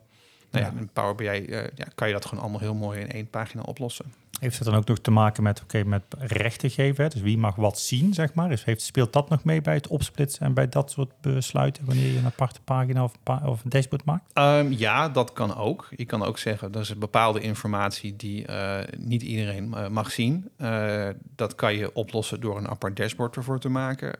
Nou 0.54 0.66
ja, 0.66 0.80
in 0.80 0.90
Power 0.94 1.16
BI 1.16 1.26
uh, 1.26 1.62
ja, 1.76 1.86
kan 1.96 2.08
je 2.08 2.14
dat 2.14 2.26
gewoon 2.26 2.44
allemaal 2.44 2.60
heel 2.60 2.74
mooi 2.74 3.00
in 3.00 3.12
één 3.12 3.30
pagina 3.30 3.62
oplossen. 3.62 4.06
Heeft 4.40 4.58
het 4.58 4.68
dan 4.68 4.76
ook 4.76 4.88
nog 4.88 5.00
te 5.00 5.12
maken 5.12 5.44
met, 5.44 5.62
oké, 5.62 5.84
met 5.84 6.04
rechten 6.18 6.70
geven? 6.70 7.04
Hè? 7.04 7.10
Dus 7.10 7.22
wie 7.22 7.38
mag 7.38 7.56
wat 7.56 7.80
zien, 7.80 8.14
zeg 8.14 8.34
maar? 8.34 8.50
Dus 8.50 8.66
heeft, 8.66 8.82
speelt 8.82 9.14
dat 9.14 9.30
nog 9.30 9.44
mee 9.44 9.62
bij 9.62 9.74
het 9.74 9.88
opsplitsen 9.88 10.46
en 10.46 10.54
bij 10.54 10.70
dat 10.70 10.92
soort 10.92 11.12
besluiten 11.22 11.86
wanneer 11.86 12.12
je 12.12 12.18
een 12.18 12.26
aparte 12.26 12.62
pagina 12.62 13.04
of, 13.04 13.14
pa 13.24 13.42
of 13.46 13.64
een 13.64 13.70
dashboard 13.70 14.06
maakt? 14.06 14.24
Um, 14.34 14.72
ja, 14.72 15.10
dat 15.10 15.34
kan 15.34 15.56
ook. 15.56 15.88
Je 15.96 16.06
kan 16.06 16.24
ook 16.24 16.38
zeggen, 16.38 16.72
dat 16.72 16.82
is 16.82 16.98
bepaalde 16.98 17.40
informatie 17.40 18.16
die 18.16 18.48
uh, 18.48 18.80
niet 18.98 19.22
iedereen 19.22 19.74
uh, 19.74 19.88
mag 19.88 20.12
zien. 20.12 20.50
Uh, 20.58 21.08
dat 21.36 21.56
kan 21.56 21.76
je 21.76 21.94
oplossen 21.94 22.42
door 22.42 22.58
een 22.58 22.70
apart 22.70 22.96
dashboard 22.96 23.36
ervoor 23.36 23.60
te 23.60 23.70
maken. 23.70 24.16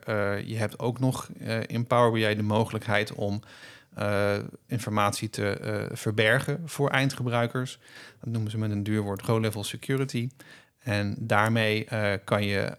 je 0.46 0.56
hebt 0.56 0.78
ook 0.78 1.00
nog 1.00 1.28
in 1.66 1.86
Power 1.86 2.12
BI 2.12 2.36
de 2.36 2.42
mogelijkheid 2.42 3.12
om 3.12 3.40
uh, 3.98 4.34
informatie 4.66 5.30
te 5.30 5.60
uh, 5.62 5.96
verbergen 5.96 6.62
voor 6.64 6.90
eindgebruikers. 6.90 7.78
Dat 8.20 8.32
noemen 8.32 8.50
ze 8.50 8.58
met 8.58 8.70
een 8.70 8.82
duur 8.82 9.02
woord 9.02 9.26
low-level 9.26 9.64
security. 9.64 10.28
En 10.78 11.16
daarmee 11.18 11.86
uh, 11.92 12.12
kan 12.24 12.44
je 12.44 12.76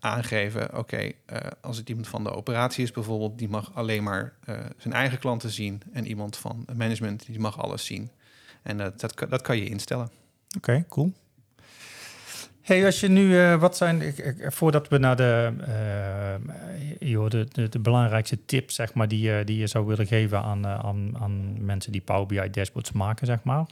aangeven, 0.00 0.78
oké, 0.78 1.12
als 1.60 1.76
het 1.76 1.88
iemand 1.88 2.08
van 2.08 2.24
de 2.24 2.30
operatie 2.30 2.84
is 2.84 2.90
bijvoorbeeld, 2.90 3.38
die 3.38 3.48
mag 3.48 3.74
alleen 3.74 4.02
maar 4.02 4.32
zijn 4.76 4.94
eigen 4.94 5.18
klanten 5.18 5.50
zien. 5.50 5.82
En 5.92 6.06
iemand 6.06 6.36
van 6.36 6.64
management, 6.76 7.26
die 7.26 7.40
mag 7.40 7.58
alles 7.58 7.84
zien. 7.84 8.10
En 8.62 8.78
dat, 8.78 9.00
dat, 9.00 9.26
dat 9.28 9.42
kan 9.42 9.56
je 9.56 9.68
instellen. 9.68 10.10
Oké, 10.56 10.84
cool. 10.88 11.12
Hey, 12.68 12.84
als 12.84 13.00
je 13.00 13.08
nu, 13.08 13.28
uh, 13.28 13.60
wat 13.60 13.76
zijn, 13.76 14.02
ik, 14.02 14.46
voordat 14.48 14.88
we 14.88 14.98
naar 14.98 15.16
de, 15.16 15.52
uh, 15.68 17.10
joh, 17.10 17.30
de, 17.30 17.68
de, 17.70 17.78
belangrijkste 17.78 18.44
tips, 18.44 18.74
zeg 18.74 18.94
maar, 18.94 19.08
die, 19.08 19.28
uh, 19.28 19.44
die 19.44 19.58
je 19.58 19.66
zou 19.66 19.86
willen 19.86 20.06
geven 20.06 20.42
aan, 20.42 20.66
aan, 20.66 21.18
aan 21.18 21.64
mensen 21.64 21.92
die 21.92 22.00
Power 22.00 22.26
BI 22.26 22.50
dashboards 22.50 22.92
maken, 22.92 23.26
zeg 23.26 23.42
maar. 23.42 23.66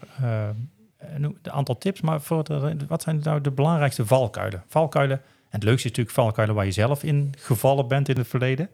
een 0.98 1.36
aantal 1.42 1.78
tips, 1.78 2.00
maar 2.00 2.20
voor 2.20 2.44
de, 2.44 2.76
wat 2.88 3.02
zijn 3.02 3.20
nou 3.22 3.40
de 3.40 3.50
belangrijkste 3.50 4.06
valkuilen? 4.06 4.62
Valkuilen, 4.68 5.16
en 5.16 5.24
het 5.50 5.62
leukste 5.62 5.88
is 5.88 5.96
natuurlijk 5.96 6.16
valkuilen 6.16 6.54
waar 6.56 6.64
je 6.64 6.72
zelf 6.72 7.02
in 7.02 7.34
gevallen 7.38 7.88
bent 7.88 8.08
in 8.08 8.16
het 8.16 8.28
verleden. 8.28 8.68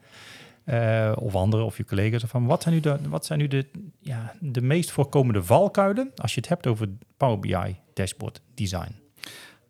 of 1.14 1.34
anderen, 1.34 1.66
of 1.66 1.76
je 1.76 1.84
collega's. 1.84 2.24
Van 2.26 2.46
wat 2.46 2.62
zijn 2.62 2.74
nu 2.74 2.80
de, 2.80 2.98
wat 3.08 3.26
zijn 3.26 3.38
nu 3.38 3.48
de, 3.48 3.66
ja, 3.98 4.32
de 4.40 4.62
meest 4.62 4.90
voorkomende 4.90 5.42
valkuilen 5.42 6.12
als 6.16 6.34
je 6.34 6.40
het 6.40 6.48
hebt 6.48 6.66
over 6.66 6.88
Power 7.16 7.38
BI 7.38 7.76
dashboard 7.94 8.40
design? 8.54 9.01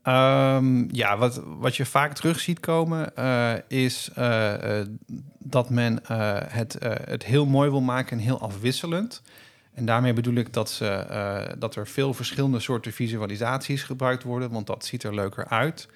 Um, 0.09 0.89
ja, 0.95 1.19
wat, 1.19 1.43
wat 1.59 1.77
je 1.77 1.87
vaak 1.87 2.15
terug 2.15 2.41
ziet 2.41 2.61
komen 2.61 3.13
uh, 3.19 3.53
is 3.69 4.11
uh, 4.19 4.53
uh, 4.65 4.87
dat 5.39 5.71
men 5.71 6.01
het, 6.49 6.77
het 7.05 7.25
heel 7.25 7.47
mooi 7.47 7.71
wil 7.71 7.81
maken 7.81 8.19
en 8.19 8.23
heel 8.23 8.41
afwisselend. 8.41 9.23
En 9.75 9.85
daarmee 9.85 10.13
bedoel 10.13 10.35
ik 10.35 10.53
dat, 10.53 10.71
ze, 10.71 11.55
dat 11.59 11.75
er 11.77 11.87
veel 11.87 12.15
verschillende 12.15 12.61
soorten 12.61 12.93
visualisaties 12.93 13.83
gebruikt 13.83 14.23
worden, 14.23 14.51
want 14.51 14.67
dat 14.67 14.85
ziet 14.85 15.03
er 15.03 15.15
leuker 15.15 15.49
uit. 15.49 15.89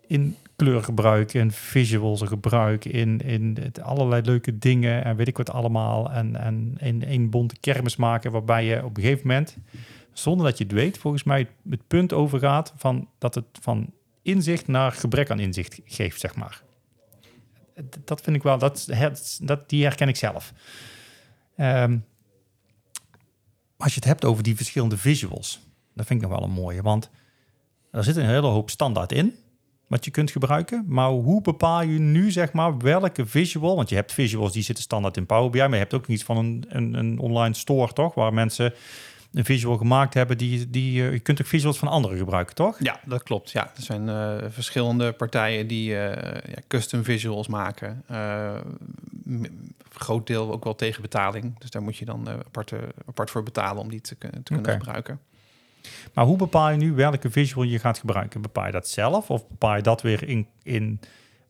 in 0.06 0.36
kleurgebruik, 0.56 1.34
in 1.34 1.50
visuals 1.50 2.22
gebruik, 2.22 2.84
in, 2.84 3.20
in 3.20 3.72
allerlei 3.82 4.22
leuke 4.22 4.58
dingen 4.58 5.04
en 5.04 5.16
weet 5.16 5.28
ik 5.28 5.36
wat 5.36 5.50
allemaal. 5.50 6.10
En, 6.10 6.36
en 6.36 6.76
in 6.78 7.04
één 7.04 7.30
bonte 7.30 7.56
kermis 7.60 7.96
maken 7.96 8.32
waarbij 8.32 8.64
je 8.64 8.84
op 8.84 8.96
een 8.96 9.02
gegeven 9.02 9.26
moment, 9.26 9.56
zonder 10.12 10.46
dat 10.46 10.58
je 10.58 10.64
het 10.64 10.72
weet, 10.72 10.98
volgens 10.98 11.22
mij 11.22 11.48
het 11.70 11.86
punt 11.86 12.12
overgaat 12.12 12.72
van 12.76 13.08
dat 13.18 13.34
het 13.34 13.44
van 13.60 13.92
inzicht 14.22 14.66
naar 14.66 14.92
gebrek 14.92 15.30
aan 15.30 15.40
inzicht 15.40 15.80
geeft, 15.84 16.20
zeg 16.20 16.34
maar 16.34 16.62
dat 18.04 18.20
vind 18.20 18.36
ik 18.36 18.42
wel, 18.42 18.58
dat, 18.58 18.88
dat, 19.40 19.68
die 19.68 19.82
herken 19.82 20.08
ik 20.08 20.16
zelf. 20.16 20.52
Um, 21.56 22.04
als 23.76 23.94
je 23.94 23.98
het 23.98 24.08
hebt 24.08 24.24
over 24.24 24.42
die 24.42 24.56
verschillende 24.56 24.96
visuals, 24.96 25.60
dat 25.94 26.06
vind 26.06 26.22
ik 26.22 26.28
nog 26.28 26.38
wel 26.38 26.48
een 26.48 26.54
mooie. 26.54 26.82
Want 26.82 27.10
er 27.90 28.04
zit 28.04 28.16
een 28.16 28.26
hele 28.26 28.46
hoop 28.46 28.70
standaard 28.70 29.12
in, 29.12 29.34
wat 29.86 30.04
je 30.04 30.10
kunt 30.10 30.30
gebruiken. 30.30 30.84
Maar 30.86 31.08
hoe 31.08 31.42
bepaal 31.42 31.82
je 31.82 31.98
nu, 31.98 32.30
zeg 32.30 32.52
maar, 32.52 32.78
welke 32.78 33.26
visual? 33.26 33.76
Want 33.76 33.88
je 33.88 33.94
hebt 33.94 34.12
visuals 34.12 34.52
die 34.52 34.62
zitten 34.62 34.84
standaard 34.84 35.16
in 35.16 35.26
Power 35.26 35.50
BI, 35.50 35.58
maar 35.58 35.70
je 35.70 35.76
hebt 35.76 35.94
ook 35.94 36.06
iets 36.06 36.22
van 36.22 36.36
een, 36.36 36.64
een, 36.68 36.94
een 36.94 37.18
online 37.18 37.54
store, 37.54 37.92
toch? 37.92 38.14
Waar 38.14 38.34
mensen 38.34 38.72
een 39.32 39.44
visual 39.44 39.76
gemaakt 39.76 40.14
hebben, 40.14 40.38
die, 40.38 40.70
die, 40.70 41.02
uh, 41.02 41.12
je 41.12 41.18
kunt 41.18 41.40
ook 41.40 41.46
visuals 41.46 41.78
van 41.78 41.88
anderen 41.88 42.18
gebruiken, 42.18 42.54
toch? 42.54 42.76
Ja, 42.78 43.00
dat 43.04 43.22
klopt. 43.22 43.50
Ja, 43.50 43.72
er 43.76 43.82
zijn 43.82 44.08
uh, 44.08 44.36
verschillende 44.48 45.12
partijen 45.12 45.66
die 45.66 45.90
uh, 45.90 45.96
ja, 46.24 46.58
custom 46.68 47.04
visuals 47.04 47.48
maken. 47.48 48.04
groot 49.88 50.26
deel 50.26 50.52
ook 50.52 50.64
wel 50.64 50.74
tegen 50.74 51.02
betaling. 51.02 51.58
Dus 51.58 51.70
daar 51.70 51.82
moet 51.82 51.96
je 51.96 52.04
dan 52.04 52.28
apart, 52.28 52.72
apart 53.06 53.30
voor 53.30 53.42
betalen 53.42 53.82
om 53.82 53.90
die 53.90 54.00
te, 54.00 54.16
te 54.18 54.28
kunnen 54.42 54.64
okay. 54.64 54.76
gebruiken. 54.76 55.20
Maar 56.14 56.24
hoe 56.24 56.36
bepaal 56.36 56.70
je 56.70 56.76
nu 56.76 56.92
welke 56.92 57.30
visual 57.30 57.66
je 57.66 57.78
gaat 57.78 57.98
gebruiken? 57.98 58.40
Bepaal 58.40 58.66
je 58.66 58.72
dat 58.72 58.88
zelf 58.88 59.30
of 59.30 59.48
bepaal 59.48 59.76
je 59.76 59.82
dat 59.82 60.02
weer 60.02 60.28
in, 60.28 60.46
in 60.62 61.00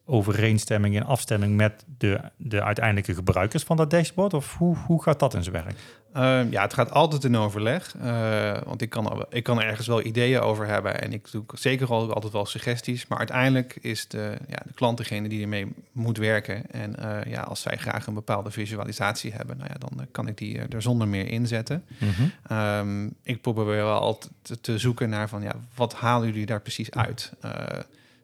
overeenstemming 0.04 0.97
en 0.97 1.04
afstemming 1.04 1.56
met 1.56 1.85
de, 1.99 2.21
de 2.37 2.62
uiteindelijke 2.62 3.14
gebruikers 3.14 3.62
van 3.62 3.76
dat 3.76 3.90
dashboard? 3.90 4.35
Of 4.35 4.56
hoe, 4.56 4.76
hoe 4.76 5.02
gaat 5.02 5.18
dat 5.18 5.35
in 5.35 5.42
zijn 5.42 5.54
werk? 5.64 5.75
Uh, 6.16 6.50
ja, 6.50 6.62
het 6.62 6.75
gaat 6.75 6.90
altijd 6.90 7.25
in 7.25 7.37
overleg. 7.37 7.94
Uh, 8.02 8.56
want 8.64 8.82
ik 8.82 8.90
kan, 8.90 9.26
ik 9.30 9.42
kan 9.42 9.62
ergens 9.62 9.87
wel 9.87 10.04
ideeën 10.04 10.40
over 10.40 10.66
hebben. 10.66 11.00
En 11.00 11.12
ik 11.12 11.30
doe 11.30 11.44
zeker 11.54 11.88
al, 11.88 12.12
altijd 12.12 12.32
wel 12.32 12.47
suggesties. 12.47 13.06
Maar 13.06 13.18
uiteindelijk 13.18 13.78
is 13.80 14.09
de, 14.09 14.37
ja, 14.49 14.59
de 14.66 14.73
klant 14.75 14.97
degene 14.97 15.28
die 15.28 15.42
ermee 15.42 15.73
moet 15.92 16.18
werken. 16.18 16.71
En 16.71 16.97
uh, 17.00 17.32
ja, 17.32 17.40
als 17.40 17.61
zij 17.61 17.76
graag 17.76 18.06
een 18.06 18.14
bepaalde 18.14 18.50
visualisatie 18.50 19.32
hebben, 19.32 19.56
nou 19.56 19.68
ja, 19.73 19.78
dan 19.78 20.06
kan 20.11 20.28
ik 20.28 20.38
die 20.38 20.59
er 20.59 20.82
zonder 20.82 21.09
meer 21.09 21.28
inzetten. 21.28 21.85
Mm 21.99 22.09
-hmm. 22.11 22.59
um, 22.59 23.14
ik 23.23 23.40
probeer 23.40 23.64
wel 23.64 23.99
altijd 23.99 24.32
te, 24.42 24.61
te, 24.61 24.78
zoeken 24.78 25.09
naar 25.09 25.28
van 25.28 25.42
ja, 25.42 25.54
wat 25.75 25.94
halen 25.94 26.28
jullie 26.28 26.47
daar 26.47 26.61
precies 26.61 26.90
uit? 26.90 27.32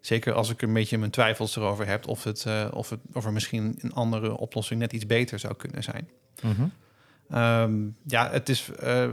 Zeker 0.09 0.33
als 0.33 0.51
ik 0.51 0.63
een 0.63 0.73
beetje 0.73 0.99
mijn 0.99 1.11
twijfels 1.11 1.57
erover 1.57 1.87
heb 1.87 2.07
of, 2.07 2.25
het, 2.25 2.45
uh, 2.49 2.69
of, 2.73 2.91
het, 2.91 3.01
of 3.13 3.25
er 3.25 3.33
misschien 3.33 3.79
een 3.79 3.93
andere 3.93 4.37
oplossing 4.37 4.81
net 4.81 4.93
iets 4.93 5.07
beter 5.07 5.39
zou 5.39 5.55
kunnen 5.55 5.83
zijn. 5.83 6.09
Mm 6.43 6.53
-hmm. 6.53 6.73
um, 7.39 7.97
ja, 8.07 8.31
het 8.31 8.49
is 8.49 8.71
uh, 8.83 9.11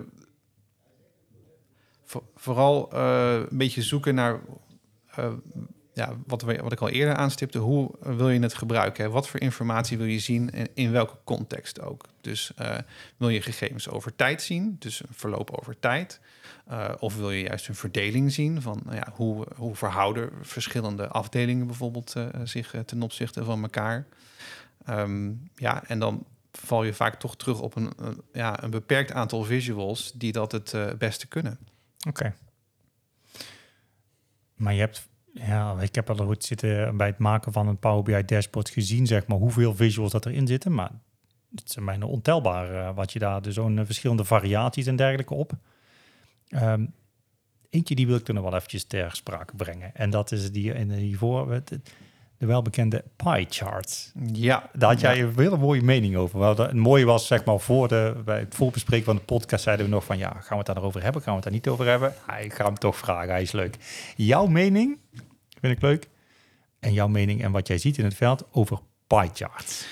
voor, 2.04 2.24
vooral 2.36 2.90
uh, 2.94 3.34
een 3.50 3.58
beetje 3.58 3.82
zoeken 3.82 4.16
naar 4.16 4.40
ja, 5.96 6.16
wat, 6.25 6.42
we- 6.42 6.62
wat 6.62 6.72
ik 6.72 6.82
al 6.82 6.90
eerder 6.90 7.16
aanstipte, 7.16 7.58
hoe 7.58 7.92
wil 8.00 8.30
je 8.30 8.40
het 8.40 8.54
gebruiken? 8.54 9.12
Wat 9.12 9.28
voor 9.28 9.40
informatie 9.40 9.98
wil 9.98 10.06
je 10.06 10.20
zien 10.20 10.52
en 10.52 10.68
in 10.74 10.92
welke 10.92 11.18
context 11.24 11.82
ook? 11.82 12.06
Dus 12.22 12.52
eh, 12.56 12.78
wil 13.18 13.30
je 13.30 13.42
gegevens 13.42 13.90
over 13.90 14.16
tijd 14.16 14.42
zien, 14.42 14.75
dus 14.80 15.00
een 15.00 15.14
verloop 15.14 15.52
over 15.52 15.80
tijd? 15.80 16.20
Eh, 16.68 16.94
of 17.00 17.16
wil 17.18 17.32
je 17.32 17.44
juist 17.44 17.68
een 17.68 17.75
verdeling 17.75 18.32
zien 18.32 18.62
van 18.62 18.82
nou 18.84 18.96
ja, 18.96 19.08
hoe, 19.14 19.48
hoe 19.56 19.75
verhouden 19.75 20.30
verschillende 20.42 21.08
afdelingen 21.08 21.68
bijvoorbeeld 21.68 22.16
eh, 22.16 22.28
zich 22.44 22.74
ten 22.86 23.02
opzichte 23.02 23.44
van 23.44 23.62
elkaar? 23.62 24.08
Ehm, 24.86 25.32
ja, 25.56 25.84
en 25.88 26.00
dan 26.00 26.25
val 26.52 26.84
je 26.84 26.94
vaak 26.94 27.20
toch 27.20 27.36
terug 27.38 27.62
op 27.62 27.75
een, 27.75 27.92
ja, 28.34 28.64
een 28.64 28.70
beperkt 28.70 29.12
aantal 29.12 29.44
visuals 29.44 30.12
die 30.12 30.32
dat 30.32 30.52
het 30.52 30.74
beste 30.98 31.28
kunnen. 31.28 31.58
Oké. 32.08 32.34
Maar 34.56 34.74
je 34.74 34.80
hebt, 34.80 35.08
ja, 35.39 35.75
ik 35.82 35.96
heb 35.96 36.10
al 36.10 36.25
ooit 36.25 36.44
zitten 36.44 36.98
bij 36.98 37.08
het 37.08 37.18
maken 37.18 37.51
van 37.51 37.68
een 37.68 37.77
Power 37.80 38.04
BI 38.04 38.25
dashboard 38.25 38.70
gezien, 38.70 39.08
zeg 39.08 39.27
maar, 39.27 39.38
hoeveel 39.38 39.75
visuals 39.75 40.12
dat 40.12 40.25
erin 40.25 40.48
zitten. 40.48 40.74
Maar 40.74 40.92
het 41.56 41.72
zijn 41.72 41.86
bijna 41.86 42.06
ontelbaar 42.06 42.74
eh, 42.75 42.96
wat 42.96 43.13
je 43.13 43.20
daar, 43.20 43.42
dus 43.42 43.54
zo'n 43.56 43.80
eh, 43.80 43.86
verschillende 43.86 44.24
variaties 44.24 44.86
en 44.86 44.96
dergelijke 44.96 45.34
op. 45.34 45.51
Ehm, 46.48 46.86
eentje 47.70 47.96
die 47.96 48.08
wil 48.08 48.15
ik 48.15 48.27
er 48.27 48.34
nog 48.34 48.44
wel 48.44 48.56
eventjes 48.56 48.84
ter 48.84 49.15
sprake 49.15 49.56
brengen. 49.56 49.96
En 49.96 50.10
dat 50.10 50.32
is 50.32 50.51
die, 50.51 50.74
en 50.74 50.92
hiervoor, 50.92 51.51
het- 51.51 51.70
het- 51.70 51.94
de 52.38 52.46
welbekende 52.46 53.04
pie 53.15 53.46
charts. 53.50 54.12
Ja, 54.34 54.70
Daar 54.74 54.89
had 54.92 55.00
jij 55.00 55.18
ja. 55.18 55.24
een 55.24 55.34
hele 55.36 55.58
mooie 55.58 55.82
mening 55.82 56.15
over. 56.15 56.39
Wel, 56.39 56.56
dat- 56.56 56.68
Het 56.68 56.75
mooie 56.75 57.06
was, 57.06 57.27
zeg 57.27 57.46
maar, 57.46 57.60
voor 57.60 57.88
de, 57.88 58.22
bij 58.25 58.39
het 58.39 58.56
voorbespreken 58.56 59.06
van 59.06 59.15
de 59.15 59.22
podcast 59.22 59.63
zeiden 59.63 59.86
we 59.86 59.92
nog 59.92 60.04
van, 60.06 60.18
ja, 60.18 60.30
gaan 60.30 60.44
we 60.50 60.56
het 60.56 60.65
daarover 60.65 61.04
hebben? 61.04 61.22
Gaan 61.22 61.30
we 61.32 61.36
het 61.39 61.44
daar 61.44 61.54
niet 61.54 61.68
over 61.68 61.86
hebben? 61.88 62.13
Ja, 62.27 62.38
ik 62.38 62.54
ga 62.54 62.65
hem 62.65 62.75
toch 62.77 62.98
vragen, 62.98 63.30
hij 63.30 63.42
is 63.42 63.51
leuk. 63.51 63.75
Jouw 64.15 64.46
mening, 64.46 64.98
vind 65.62 65.75
ik 65.75 65.82
leuk. 65.82 66.08
En 66.80 66.94
jouw 66.94 67.08
mening 67.08 67.44
en 67.44 67.51
wat 67.51 67.68
jij 67.68 67.77
ziet 67.77 67.98
in 67.98 68.04
het 68.04 68.15
veld 68.15 68.44
over 68.51 68.80
pie 69.08 69.30
charts. 69.34 69.86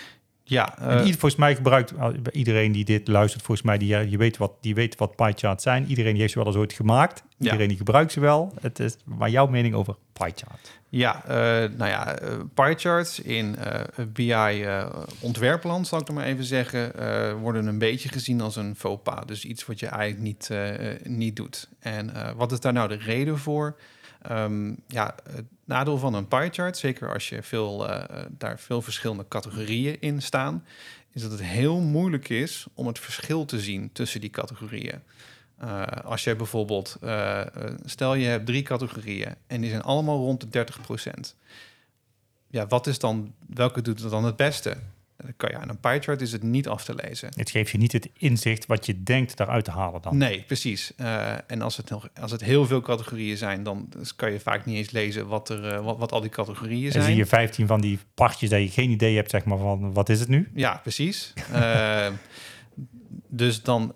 Ja 0.43 0.77
eh, 0.79 0.97
ieder, 0.97 1.19
volgens 1.19 1.35
mij 1.35 1.55
gebruikt, 1.55 1.93
uh, 1.93 2.07
iedereen 2.31 2.71
die 2.71 2.85
dit 2.85 3.07
luistert, 3.07 3.43
volgens 3.43 3.67
mij, 3.67 3.77
die, 3.77 3.93
uh, 3.93 4.11
je 4.11 4.17
weet 4.17 4.37
wat, 4.37 4.51
die 4.61 4.75
weet 4.75 4.95
wat 4.97 5.15
pie 5.15 5.33
charts 5.35 5.63
zijn. 5.63 5.85
Iedereen 5.87 6.11
die 6.11 6.21
heeft 6.21 6.33
ze 6.33 6.39
wel 6.39 6.47
eens 6.47 6.57
ooit 6.57 6.73
gemaakt. 6.73 7.23
Iedereen 7.39 7.67
die 7.67 7.77
gebruikt 7.77 8.11
ze 8.11 8.19
wel. 8.19 8.53
Het 8.61 8.79
is, 8.79 8.97
maar 9.03 9.29
jouw 9.29 9.47
mening 9.47 9.75
over 9.75 9.95
pie 10.13 10.33
chart. 10.35 10.81
Ja, 10.89 11.23
eh, 11.25 11.69
nou 11.77 11.89
ja, 11.89 12.17
eh, 12.17 12.29
pie 12.53 12.75
charts 12.75 13.19
in 13.19 13.55
eh 13.55 14.05
BI 14.13 14.31
eh, 14.31 14.85
ontwerpland, 15.19 15.87
zal 15.87 15.99
ik 15.99 16.07
er 16.07 16.13
maar 16.13 16.25
even 16.25 16.43
zeggen, 16.43 16.95
eh, 16.95 17.33
worden 17.33 17.65
een 17.67 17.77
beetje 17.77 18.09
gezien 18.09 18.41
als 18.41 18.55
een 18.55 18.75
faux 18.75 19.01
pas. 19.03 19.25
Dus 19.25 19.45
iets 19.45 19.65
wat 19.65 19.79
je 19.79 19.87
eigenlijk 19.87 20.23
niet, 20.23 20.47
eh, 20.51 20.91
eh, 20.91 20.99
niet 21.03 21.35
doet. 21.35 21.69
En 21.79 22.15
eh, 22.15 22.31
wat 22.35 22.51
is 22.51 22.59
daar 22.59 22.73
nou 22.73 22.87
de 22.87 22.95
reden 22.97 23.37
voor? 23.39 23.75
Ehm, 24.23 24.73
ja, 24.87 25.15
het 25.29 25.45
nadeel 25.65 25.97
van 25.97 26.13
een 26.13 26.27
pie 26.27 26.49
chart, 26.49 26.77
zeker 26.77 27.13
als 27.13 27.29
je 27.29 27.43
veel, 27.43 27.89
eh, 27.89 28.23
daar 28.37 28.59
veel 28.59 28.81
verschillende 28.81 29.25
categorieën 29.27 30.01
in 30.01 30.21
staan, 30.21 30.65
is 31.11 31.21
dat 31.21 31.31
het 31.31 31.43
heel 31.43 31.79
moeilijk 31.79 32.29
is 32.29 32.65
om 32.73 32.87
het 32.87 32.99
verschil 32.99 33.45
te 33.45 33.59
zien 33.59 33.91
tussen 33.91 34.21
die 34.21 34.29
categorieën. 34.29 35.01
Uh, 35.63 35.83
als 36.03 36.23
je 36.23 36.35
bijvoorbeeld, 36.35 36.97
uh, 37.03 37.41
stel 37.85 38.13
je 38.13 38.25
hebt 38.25 38.45
drie 38.45 38.61
categorieën 38.61 39.35
en 39.47 39.61
die 39.61 39.69
zijn 39.69 39.81
allemaal 39.81 40.17
rond 40.17 40.41
de 40.41 40.49
30%. 40.49 41.35
Ja, 42.47 42.67
wat 42.67 42.87
is 42.87 42.99
dan, 42.99 43.33
welke 43.47 43.81
doet 43.81 44.01
het 44.01 44.11
dan 44.11 44.23
het 44.23 44.35
beste? 44.35 44.77
Dan 45.17 45.33
kan 45.37 45.49
je 45.49 45.57
aan 45.57 45.69
een 45.69 45.79
pie 45.79 45.99
chart 45.99 46.21
is 46.21 46.31
het 46.31 46.43
niet 46.43 46.67
af 46.67 46.83
te 46.83 46.95
lezen. 46.95 47.29
Het 47.35 47.49
geeft 47.49 47.71
je 47.71 47.77
niet 47.77 47.91
het 47.91 48.09
inzicht 48.17 48.65
wat 48.65 48.85
je 48.85 49.03
denkt 49.03 49.37
daaruit 49.37 49.65
te 49.65 49.71
halen 49.71 50.01
dan. 50.01 50.17
Nee, 50.17 50.43
precies. 50.47 50.91
Uh, 50.97 51.51
en 51.51 51.61
als 51.61 51.77
het, 51.77 51.89
nog, 51.89 52.09
als 52.21 52.31
het 52.31 52.41
heel 52.43 52.65
veel 52.65 52.81
categorieën 52.81 53.37
zijn, 53.37 53.63
dan 53.63 53.89
kan 54.15 54.31
je 54.31 54.39
vaak 54.39 54.65
niet 54.65 54.75
eens 54.75 54.91
lezen 54.91 55.27
wat, 55.27 55.49
er, 55.49 55.73
uh, 55.73 55.85
wat, 55.85 55.97
wat 55.97 56.11
al 56.11 56.21
die 56.21 56.29
categorieën 56.29 56.91
zijn. 56.91 57.03
En 57.03 57.09
zie 57.09 57.17
je 57.17 57.25
15 57.25 57.67
van 57.67 57.81
die 57.81 57.99
partjes 58.13 58.49
dat 58.49 58.61
je 58.61 58.69
geen 58.69 58.89
idee 58.89 59.15
hebt, 59.15 59.29
zeg 59.29 59.45
maar, 59.45 59.57
van 59.57 59.93
wat 59.93 60.09
is 60.09 60.19
het 60.19 60.29
nu? 60.29 60.49
Ja, 60.53 60.79
precies. 60.83 61.33
uh, 61.51 62.07
dus 63.27 63.61
dan, 63.63 63.93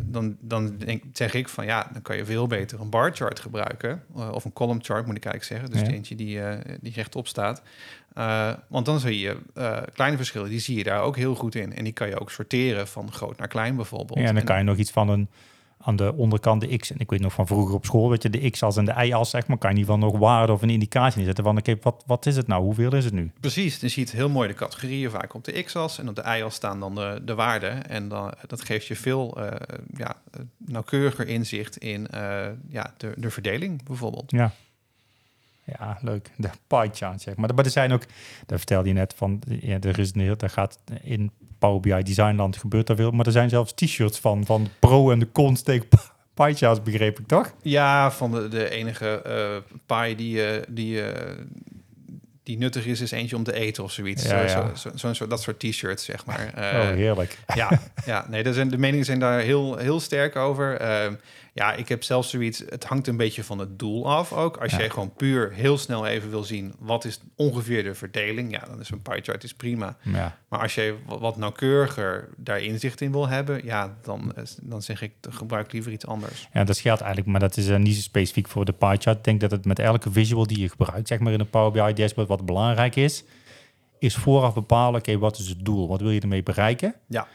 dan, 0.00 0.36
dan 0.40 0.76
denk, 0.76 1.02
zeg 1.12 1.34
ik 1.34 1.48
van 1.48 1.64
ja, 1.64 1.88
dan 1.92 2.02
kan 2.02 2.16
je 2.16 2.24
veel 2.24 2.46
beter 2.46 2.80
een 2.80 2.90
bar 2.90 3.14
chart 3.14 3.40
gebruiken. 3.40 4.02
Of 4.12 4.44
een 4.44 4.52
column 4.52 4.84
chart 4.84 5.06
moet 5.06 5.16
ik 5.16 5.24
eigenlijk 5.24 5.44
zeggen. 5.62 5.78
Dus 5.78 5.88
Ja. 5.90 5.96
eentje 5.96 6.14
die, 6.14 6.40
die 6.80 6.92
rechtop 6.92 7.26
staat. 7.26 7.62
Uh, 8.18 8.52
want 8.68 8.86
dan 8.86 9.00
zie 9.00 9.18
je 9.18 9.36
kleine 9.92 10.16
verschillen, 10.16 10.48
die 10.48 10.60
zie 10.60 10.76
je 10.76 10.84
daar 10.84 11.02
ook 11.02 11.16
heel 11.16 11.34
goed 11.34 11.54
in. 11.54 11.74
En 11.74 11.84
die 11.84 11.92
kan 11.92 12.08
je 12.08 12.20
ook 12.20 12.30
sorteren 12.30 12.88
van 12.88 13.12
groot 13.12 13.38
naar 13.38 13.48
klein 13.48 13.76
bijvoorbeeld. 13.76 14.18
Ja, 14.18 14.24
en 14.24 14.34
dan 14.34 14.44
kan 14.44 14.58
je 14.58 14.64
nog 14.64 14.76
iets 14.76 14.90
van 14.90 15.08
een 15.08 15.28
aan 15.82 15.96
de 15.96 16.14
onderkant 16.16 16.60
de 16.60 16.76
x. 16.76 16.92
En 16.92 16.98
ik 16.98 17.10
weet 17.10 17.20
nog 17.20 17.32
van 17.32 17.46
vroeger 17.46 17.74
op 17.74 17.84
school, 17.84 18.10
weet 18.10 18.22
je, 18.22 18.30
de 18.30 18.50
x-as 18.50 18.76
en 18.76 18.84
de 18.84 18.94
y-as, 19.06 19.30
zeg 19.30 19.46
maar, 19.46 19.58
kan 19.58 19.70
je 19.70 19.76
in 19.76 19.80
ieder 19.80 19.94
geval 19.94 20.10
nog 20.10 20.20
waarde 20.20 20.52
of 20.52 20.62
een 20.62 20.70
indicatie 20.70 21.16
neerzetten 21.16 21.44
van, 21.44 21.58
oké, 21.58 21.76
wat, 21.80 22.02
wat 22.06 22.26
is 22.26 22.36
het 22.36 22.46
nou? 22.46 22.62
Hoeveel 22.62 22.94
is 22.94 23.04
het 23.04 23.14
nu? 23.14 23.30
Precies, 23.40 23.80
dan 23.80 23.90
zie 23.90 24.02
je 24.02 24.08
het 24.08 24.18
heel 24.18 24.28
mooi 24.28 24.48
de 24.48 24.54
categorieën 24.54 25.10
vaak 25.10 25.34
op 25.34 25.44
de 25.44 25.62
x-as 25.62 25.98
en 25.98 26.08
op 26.08 26.14
de 26.14 26.22
y-as 26.22 26.54
staan 26.54 26.80
dan 26.80 26.94
de, 26.94 27.20
de 27.24 27.34
waarden. 27.34 27.88
En 27.88 28.08
dan, 28.08 28.32
dat 28.46 28.64
geeft 28.64 28.86
je 28.86 28.96
veel 28.96 29.38
uh, 29.38 29.46
ja, 29.96 30.16
nauwkeuriger 30.56 31.28
inzicht 31.28 31.76
in 31.76 32.06
uh, 32.14 32.46
ja, 32.68 32.94
de, 32.96 33.12
de 33.16 33.30
verdeling 33.30 33.84
bijvoorbeeld. 33.84 34.30
Ja. 34.30 34.52
Ja, 35.78 35.98
leuk. 36.02 36.30
De 36.36 36.50
pie 36.66 36.90
chart, 36.92 37.20
zeg 37.20 37.36
maar. 37.36 37.54
Maar 37.54 37.64
er 37.64 37.70
zijn 37.70 37.92
ook, 37.92 38.02
daar 38.46 38.58
vertelde 38.58 38.88
je 38.88 38.94
net 38.94 39.14
van, 39.16 39.42
ja, 39.60 39.78
er 39.80 39.98
is 39.98 40.14
een 40.14 40.20
heel, 40.20 40.36
daar 40.36 40.50
gaat 40.50 40.78
in 41.02 41.30
Power 41.58 41.80
BI 41.80 42.02
Designland 42.02 42.56
gebeurt 42.56 42.86
daar 42.86 42.96
veel, 42.96 43.10
maar 43.10 43.26
er 43.26 43.32
zijn 43.32 43.48
zelfs 43.48 43.72
t-shirts 43.74 44.18
van, 44.18 44.46
van 44.46 44.64
de 44.64 44.70
pro 44.78 45.10
en 45.10 45.18
de 45.18 45.32
cons 45.32 45.62
tegen 45.62 45.88
pie 46.34 46.54
charts, 46.54 46.82
begreep 46.82 47.18
ik 47.18 47.26
toch? 47.26 47.52
Ja, 47.62 48.10
van 48.10 48.30
de, 48.30 48.48
de 48.48 48.70
enige 48.70 49.22
uh, 49.26 49.76
pie 49.86 50.14
die, 50.16 50.36
uh, 50.36 50.62
die, 50.68 51.02
uh, 51.02 51.08
die 52.42 52.58
nuttig 52.58 52.86
is, 52.86 53.00
is 53.00 53.10
eentje 53.10 53.36
om 53.36 53.42
te 53.42 53.52
eten 53.52 53.84
of 53.84 53.92
zoiets. 53.92 54.24
Ja, 54.24 54.40
ja. 54.40 54.74
Zo, 54.74 54.90
zo, 54.94 55.12
zo, 55.12 55.26
dat 55.26 55.42
soort 55.42 55.58
t-shirts, 55.58 56.04
zeg 56.04 56.26
maar. 56.26 56.52
oh, 56.56 56.88
heerlijk. 56.88 57.38
ja, 57.54 57.80
ja, 58.06 58.26
nee, 58.28 58.42
er 58.42 58.54
zijn, 58.54 58.68
de 58.68 58.78
meningen 58.78 59.04
zijn 59.04 59.18
daar 59.18 59.40
heel, 59.40 59.76
heel 59.76 60.00
sterk 60.00 60.36
over. 60.36 60.80
Ja, 61.52 61.72
ik 61.72 61.88
heb 61.88 62.02
zelfs 62.02 62.30
zoiets, 62.30 62.62
het 62.68 62.84
hangt 62.84 63.06
een 63.06 63.16
beetje 63.16 63.44
van 63.44 63.58
het 63.58 63.78
doel 63.78 64.10
af 64.10 64.32
ook. 64.32 64.56
Als 64.56 64.72
Ja. 64.72 64.78
jij 64.78 64.90
gewoon 64.90 65.12
puur 65.14 65.52
heel 65.52 65.78
snel 65.78 66.06
even 66.06 66.30
wil 66.30 66.42
zien, 66.44 66.74
wat 66.78 67.04
is 67.04 67.20
ongeveer 67.36 67.82
de 67.82 67.94
verdeling? 67.94 68.50
Ja, 68.52 68.64
dan 68.66 68.80
is 68.80 68.90
een 68.90 69.02
pie 69.02 69.22
chart 69.22 69.44
is 69.44 69.54
prima. 69.54 69.96
Ja. 70.02 70.38
Maar 70.48 70.60
als 70.60 70.74
je 70.74 70.94
wat, 71.06 71.36
nauwkeuriger 71.36 72.28
daar 72.36 72.60
inzicht 72.60 73.00
in 73.00 73.12
wil 73.12 73.28
hebben, 73.28 73.64
ja, 73.64 73.96
dan, 74.02 74.32
eh, 74.36 74.42
dan 74.62 74.82
zeg 74.82 75.02
ik, 75.02 75.12
gebruik 75.30 75.72
liever 75.72 75.92
iets 75.92 76.06
anders. 76.06 76.48
Ja, 76.52 76.64
dat 76.64 76.78
geldt 76.78 77.00
eigenlijk, 77.00 77.30
maar 77.30 77.40
dat 77.40 77.56
is 77.56 77.68
uh, 77.68 77.76
niet 77.76 77.94
zo 77.94 78.00
specifiek 78.00 78.48
voor 78.48 78.64
de 78.64 78.72
pie 78.72 78.96
chart. 78.98 79.16
Ik 79.18 79.24
denk 79.24 79.40
dat 79.40 79.50
het 79.50 79.64
met 79.64 79.78
elke 79.78 80.12
visual 80.12 80.46
die 80.46 80.58
je 80.60 80.68
gebruikt, 80.68 81.08
zeg 81.08 81.18
maar 81.18 81.32
in 81.32 81.40
een 81.40 81.50
Power 81.50 81.70
BI 81.86 81.92
dashboard, 81.92 82.28
wat 82.28 82.46
belangrijk 82.46 82.96
is, 82.96 83.24
is 83.98 84.16
vooraf 84.16 84.54
bepalen, 84.54 85.00
oké, 85.00 85.18
wat 85.18 85.38
is 85.38 85.48
het 85.48 85.64
doel? 85.64 85.88
Wat 85.88 86.00
wil 86.00 86.10
je 86.10 86.20
ermee 86.20 86.42
bereiken? 86.42 86.94
Ja. 87.06 87.28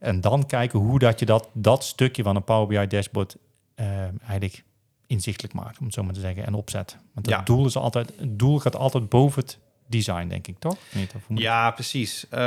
En 0.00 0.20
dan 0.20 0.46
kijken 0.46 0.78
hoe 0.78 0.98
dat 0.98 1.18
je 1.18 1.26
dat, 1.26 1.48
dat 1.52 1.84
stukje 1.84 2.22
van 2.22 2.36
een 2.36 2.44
Power 2.44 2.66
BI 2.66 2.86
dashboard 2.86 3.36
uh, 3.76 3.86
eigenlijk 4.02 4.62
inzichtelijk 5.06 5.54
maakt, 5.54 5.78
om 5.78 5.84
het 5.84 5.94
zo 5.94 6.02
maar 6.02 6.14
te 6.14 6.20
zeggen, 6.20 6.46
en 6.46 6.54
opzet. 6.54 6.96
Want 7.14 7.26
het 7.26 7.34
Ja. 7.34 7.42
doel 7.42 7.66
is 7.66 7.76
altijd, 7.76 8.12
het 8.16 8.38
doel 8.38 8.58
gaat 8.58 8.76
altijd 8.76 9.08
boven 9.08 9.42
het 9.42 9.58
design, 9.86 10.28
denk 10.28 10.46
ik, 10.46 10.58
toch? 10.58 10.76
Niet, 10.92 11.12
Ja, 11.34 11.70
precies. 11.70 12.24
Uh, 12.24 12.38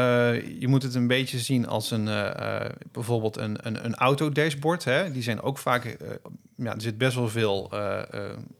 je 0.59 0.67
moet 0.67 0.83
het 0.83 0.95
een 0.95 1.07
beetje 1.07 1.39
zien 1.39 1.67
als 1.67 1.91
een, 1.91 2.07
uh, 2.07 2.31
uh, 2.39 2.65
bijvoorbeeld 2.91 3.37
een, 3.37 3.67
een, 3.67 3.85
een 3.85 3.95
autodashboard. 3.95 4.83
Hè? 4.83 5.11
Die 5.11 5.21
zijn 5.23 5.41
ook 5.41 5.57
vaak, 5.57 5.85
uh, 5.85 6.09
ja, 6.55 6.73
er 6.73 6.81
zit 6.81 6.97
best 6.97 7.15
wel 7.15 7.29
veel 7.29 7.67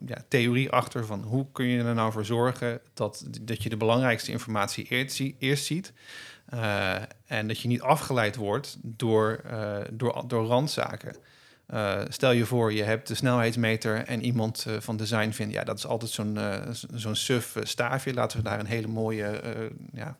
ja, 0.06 0.24
theorie 0.28 0.70
achter 0.72 1.06
van 1.06 1.22
hoe 1.22 1.46
kun 1.52 1.66
je 1.66 1.84
er 1.84 1.94
nou 1.94 2.12
voor 2.12 2.26
zorgen 2.26 2.80
dat, 2.94 3.28
dat 3.42 3.64
je 3.64 3.70
de 3.70 3.78
belangrijkste 3.78 4.32
informatie 4.32 4.86
eerst, 4.86 5.22
eerst 5.40 5.66
ziet. 5.66 5.94
Uh, 6.54 6.96
en 7.26 7.48
dat 7.48 7.60
je 7.60 7.68
niet 7.68 7.82
afgeleid 7.82 8.36
wordt 8.36 8.78
door, 8.82 9.42
uh, 9.52 9.78
door, 9.92 10.24
door 10.28 10.46
randzaken. 10.46 11.16
Uh, 11.74 12.02
stel 12.10 12.32
je 12.32 12.46
voor, 12.46 12.74
je 12.74 12.84
hebt 12.84 13.08
de 13.08 13.16
snelheidsmeter 13.16 14.06
en 14.06 14.24
iemand 14.24 14.66
van 14.80 14.98
design 14.98 15.32
vindt, 15.32 15.54
ja, 15.54 15.64
dat 15.64 15.78
is 15.78 15.86
altijd 15.86 16.12
zo'n 16.12 16.40
zo'n 16.94 17.16
suf 17.16 17.56
staafje. 17.62 18.14
Laten 18.14 18.38
we 18.38 18.44
daar 18.44 18.60
een 18.60 18.66
hele 18.66 18.88
mooie, 18.88 19.42
ja, 19.94 20.18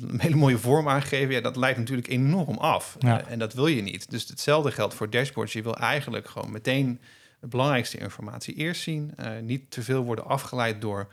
een 0.00 0.20
hele 0.20 0.36
mooie 0.36 0.58
vorm 0.58 0.88
aan 0.88 1.02
geven. 1.02 1.34
Ja, 1.34 1.40
dat 1.40 1.56
leidt 1.56 1.78
natuurlijk 1.78 2.08
enorm 2.08 2.58
af. 2.58 2.96
Ja. 2.98 3.26
en 3.26 3.38
dat 3.38 3.54
wil 3.54 3.66
je 3.66 3.82
niet. 3.82 4.10
Dus 4.10 4.28
hetzelfde 4.28 4.70
geldt 4.70 4.94
voor 4.94 5.10
dashboards. 5.10 5.52
Je 5.52 5.62
wil 5.62 5.76
eigenlijk 5.76 6.28
gewoon 6.28 6.52
meteen 6.52 7.00
de 7.40 7.46
belangrijkste 7.46 7.98
informatie 7.98 8.54
eerst 8.54 8.82
zien. 8.82 9.14
Niet 9.40 9.70
te 9.70 9.82
veel 9.82 10.02
worden 10.02 10.26
afgeleid 10.26 10.80
door 10.80 11.08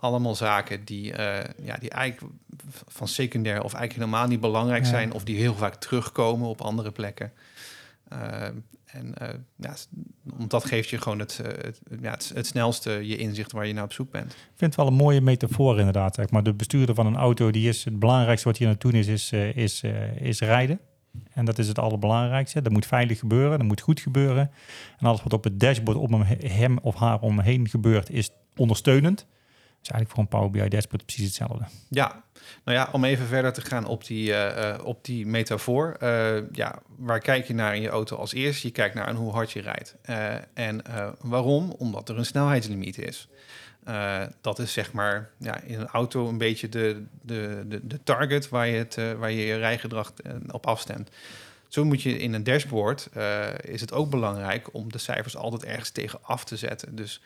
allemaal 0.00 0.34
zaken 0.34 0.84
die, 0.84 1.12
uh, 1.12 1.38
ja, 1.62 1.76
die 1.76 1.90
eigenlijk 1.90 2.32
van 2.88 3.08
secundair 3.08 3.62
of 3.62 3.74
eigenlijk 3.74 4.04
helemaal 4.04 4.28
niet 4.28 4.40
belangrijk 4.40 4.82
Ja. 4.84 4.88
zijn. 4.88 5.12
Of 5.12 5.24
die 5.24 5.36
heel 5.36 5.54
vaak 5.54 5.74
terugkomen 5.74 6.48
op 6.48 6.60
andere 6.60 6.90
plekken. 6.90 7.32
Uh, 8.12 8.42
en 8.84 9.14
uh, 9.22 9.28
ja, 9.56 9.74
want 10.22 10.50
dat 10.50 10.64
geeft 10.64 10.88
je 10.88 10.98
gewoon 10.98 11.18
het, 11.18 11.36
het, 11.36 11.80
ja, 12.00 12.10
het, 12.10 12.30
het, 12.34 12.46
snelste 12.46 12.90
je 12.90 13.16
inzicht 13.16 13.52
waar 13.52 13.66
je 13.66 13.72
naar 13.72 13.84
op 13.84 13.92
zoek 13.92 14.10
bent. 14.10 14.32
Ik 14.32 14.38
vind 14.56 14.74
het 14.74 14.76
wel 14.76 14.86
een 14.86 14.94
mooie 14.94 15.20
metafoor 15.20 15.78
inderdaad. 15.78 16.14
Zeg 16.14 16.30
maar. 16.30 16.42
De 16.42 16.54
bestuurder 16.54 16.94
van 16.94 17.06
een 17.06 17.16
auto, 17.16 17.50
die 17.50 17.68
is 17.68 17.84
het 17.84 17.98
belangrijkste 17.98 18.48
wat 18.48 18.56
hier 18.56 18.66
naartoe 18.66 18.92
is, 18.92 19.06
is, 19.06 19.32
uh, 19.32 19.56
is, 19.56 19.82
uh, 19.82 20.16
is 20.16 20.40
rijden. 20.40 20.80
En 21.32 21.44
dat 21.44 21.58
is 21.58 21.68
het 21.68 21.78
allerbelangrijkste. 21.78 22.62
Dat 22.62 22.72
moet 22.72 22.86
veilig 22.86 23.18
gebeuren, 23.18 23.58
dat 23.58 23.66
moet 23.66 23.80
goed 23.80 24.00
gebeuren. 24.00 24.50
En 24.98 25.06
alles 25.06 25.22
wat 25.22 25.32
op 25.32 25.44
het 25.44 25.60
dashboard 25.60 25.98
om 25.98 26.12
hem, 26.12 26.38
hem 26.50 26.78
of 26.78 26.94
haar 26.94 27.20
omheen 27.20 27.68
gebeurt, 27.68 28.10
is 28.10 28.30
ondersteunend. 28.56 29.26
Eigenlijk 29.90 30.10
voor 30.10 30.18
een 30.18 30.28
Power 30.28 30.50
BI 30.50 30.68
dashboard 30.68 31.04
precies 31.04 31.24
hetzelfde. 31.24 31.64
Ja, 31.88 32.22
nou 32.64 32.78
ja, 32.78 32.88
om 32.92 33.04
even 33.04 33.26
verder 33.26 33.52
te 33.52 33.60
gaan 33.60 33.86
op 33.86 34.06
die, 34.06 34.32
eh, 34.32 34.70
eh, 34.70 34.84
op 34.84 35.04
die 35.04 35.26
metafoor. 35.26 35.96
Eh, 36.00 36.50
ja, 36.52 36.78
waar 36.96 37.20
kijk 37.20 37.46
je 37.46 37.54
naar 37.54 37.74
in 37.76 37.82
je 37.82 37.88
auto 37.88 38.16
als 38.16 38.32
eerste? 38.32 38.66
Je 38.66 38.72
kijkt 38.72 38.94
naar 38.94 39.14
hoe 39.14 39.32
hard 39.32 39.52
je 39.52 39.60
rijdt. 39.60 39.96
En 40.54 40.82
waarom? 41.20 41.70
Omdat 41.70 42.08
er 42.08 42.18
een 42.18 42.24
snelheidslimiet 42.24 42.98
is. 42.98 43.28
Dat 44.40 44.58
is 44.58 44.72
zeg 44.72 44.92
maar 44.92 45.30
ja, 45.38 45.60
in 45.60 45.80
een 45.80 45.86
auto 45.86 46.28
een 46.28 46.38
beetje 46.38 46.68
de, 46.68 47.04
de, 47.22 47.64
de, 47.68 47.86
de 47.86 48.02
target 48.02 48.48
waar 48.48 48.66
je, 48.66 48.76
het, 48.76 48.94
waar 49.18 49.30
je 49.30 49.46
je 49.46 49.56
rijgedrag 49.56 50.12
op 50.50 50.66
afstemt. 50.66 51.10
Zo 51.68 51.84
moet 51.84 52.02
je 52.02 52.18
in 52.18 52.34
een 52.34 52.44
dashboard, 52.44 53.08
is 53.60 53.80
het 53.80 53.92
ook 53.92 54.10
belangrijk 54.10 54.74
om 54.74 54.92
de 54.92 54.98
cijfers 54.98 55.36
altijd 55.36 55.64
ergens 55.64 55.90
tegen 55.90 56.18
af 56.22 56.44
te 56.44 56.56
zetten. 56.56 56.94
Dus 56.94 57.22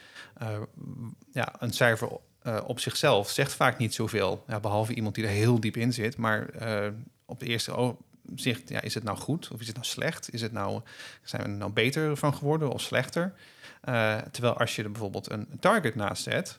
ja, 1.32 1.54
een 1.58 1.72
cijfer 1.72 2.08
eh, 2.42 2.58
op 2.66 2.80
zichzelf 2.80 3.30
zegt 3.30 3.52
vaak 3.52 3.78
niet 3.78 3.94
zoveel. 3.94 4.44
Ja, 4.48 4.60
behalve 4.60 4.94
iemand 4.94 5.14
die 5.14 5.24
er 5.24 5.30
heel 5.30 5.60
diep 5.60 5.76
in 5.76 5.92
zit. 5.92 6.16
Maar 6.16 6.48
eh, 6.48 6.88
op 7.24 7.40
de 7.40 7.46
eerste 7.46 7.94
opzicht, 8.24 8.68
ja, 8.68 8.80
is 8.80 8.94
het 8.94 9.04
nou 9.04 9.18
goed 9.18 9.48
of 9.52 9.60
is 9.60 9.66
het 9.66 9.76
nou 9.76 9.88
slecht? 9.88 10.32
Is 10.32 10.40
het 10.40 10.52
nou, 10.52 10.80
zijn 11.22 11.42
we 11.42 11.48
er 11.48 11.54
nou 11.54 11.72
beter 11.72 12.16
van 12.16 12.34
geworden 12.34 12.70
of 12.70 12.80
slechter? 12.80 13.34
Eh, 13.80 14.16
terwijl 14.16 14.56
als 14.56 14.76
je 14.76 14.82
er 14.82 14.90
bijvoorbeeld 14.90 15.30
een 15.30 15.48
target 15.60 15.94
naast 15.94 16.22
zet, 16.22 16.58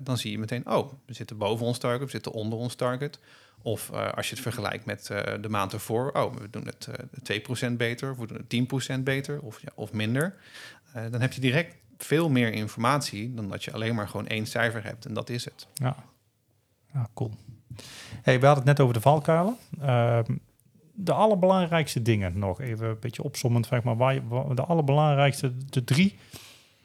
dan 0.00 0.18
zie 0.18 0.30
je 0.30 0.38
meteen, 0.38 0.66
oh, 0.66 0.92
we 1.06 1.14
zitten 1.14 1.36
boven 1.36 1.66
ons 1.66 1.78
target, 1.78 2.04
we 2.04 2.10
zitten 2.10 2.32
onder 2.32 2.58
ons 2.58 2.74
target. 2.74 3.18
Of 3.62 3.90
als 3.90 4.28
je 4.28 4.34
het 4.34 4.42
vergelijkt 4.42 4.84
met 4.84 5.06
de 5.40 5.48
maand 5.48 5.72
ervoor, 5.72 6.12
oh, 6.12 6.34
we 6.34 6.50
doen 6.50 6.66
het 6.66 6.88
eh 7.22 7.68
2% 7.70 7.72
beter, 7.76 8.10
of 8.10 8.16
we 8.16 8.26
doen 8.26 8.46
het 8.48 8.98
10% 8.98 9.02
beter, 9.02 9.40
of, 9.40 9.60
ja, 9.60 9.68
of 9.74 9.92
minder. 9.92 10.34
Dan 11.10 11.20
heb 11.20 11.32
je 11.32 11.40
direct 11.40 11.74
veel 12.04 12.28
meer 12.28 12.52
informatie 12.52 13.34
dan 13.34 13.48
dat 13.48 13.64
je 13.64 13.72
alleen 13.72 13.94
maar 13.94 14.08
gewoon 14.08 14.26
één 14.26 14.46
cijfer 14.46 14.84
hebt 14.84 15.06
en 15.06 15.14
dat 15.14 15.28
is 15.28 15.44
het. 15.44 15.66
Ja, 16.92 17.08
cool. 17.14 17.30
Hey, 18.22 18.40
we 18.40 18.46
hadden 18.46 18.64
het 18.66 18.76
net 18.76 18.80
over 18.80 18.94
de 18.94 19.00
valkuilen. 19.00 19.56
Ehm, 19.80 20.36
de 20.92 21.12
allerbelangrijkste 21.12 22.02
dingen 22.02 22.38
nog, 22.38 22.60
even 22.60 22.88
een 22.88 22.96
beetje 23.00 23.22
opzommend, 23.22 23.66
zeg 23.66 23.82
maar, 23.82 23.96
waar 23.96 24.14
de 24.54 24.64
allerbelangrijkste, 24.64 25.52
de 25.66 25.84
drie, 25.84 26.18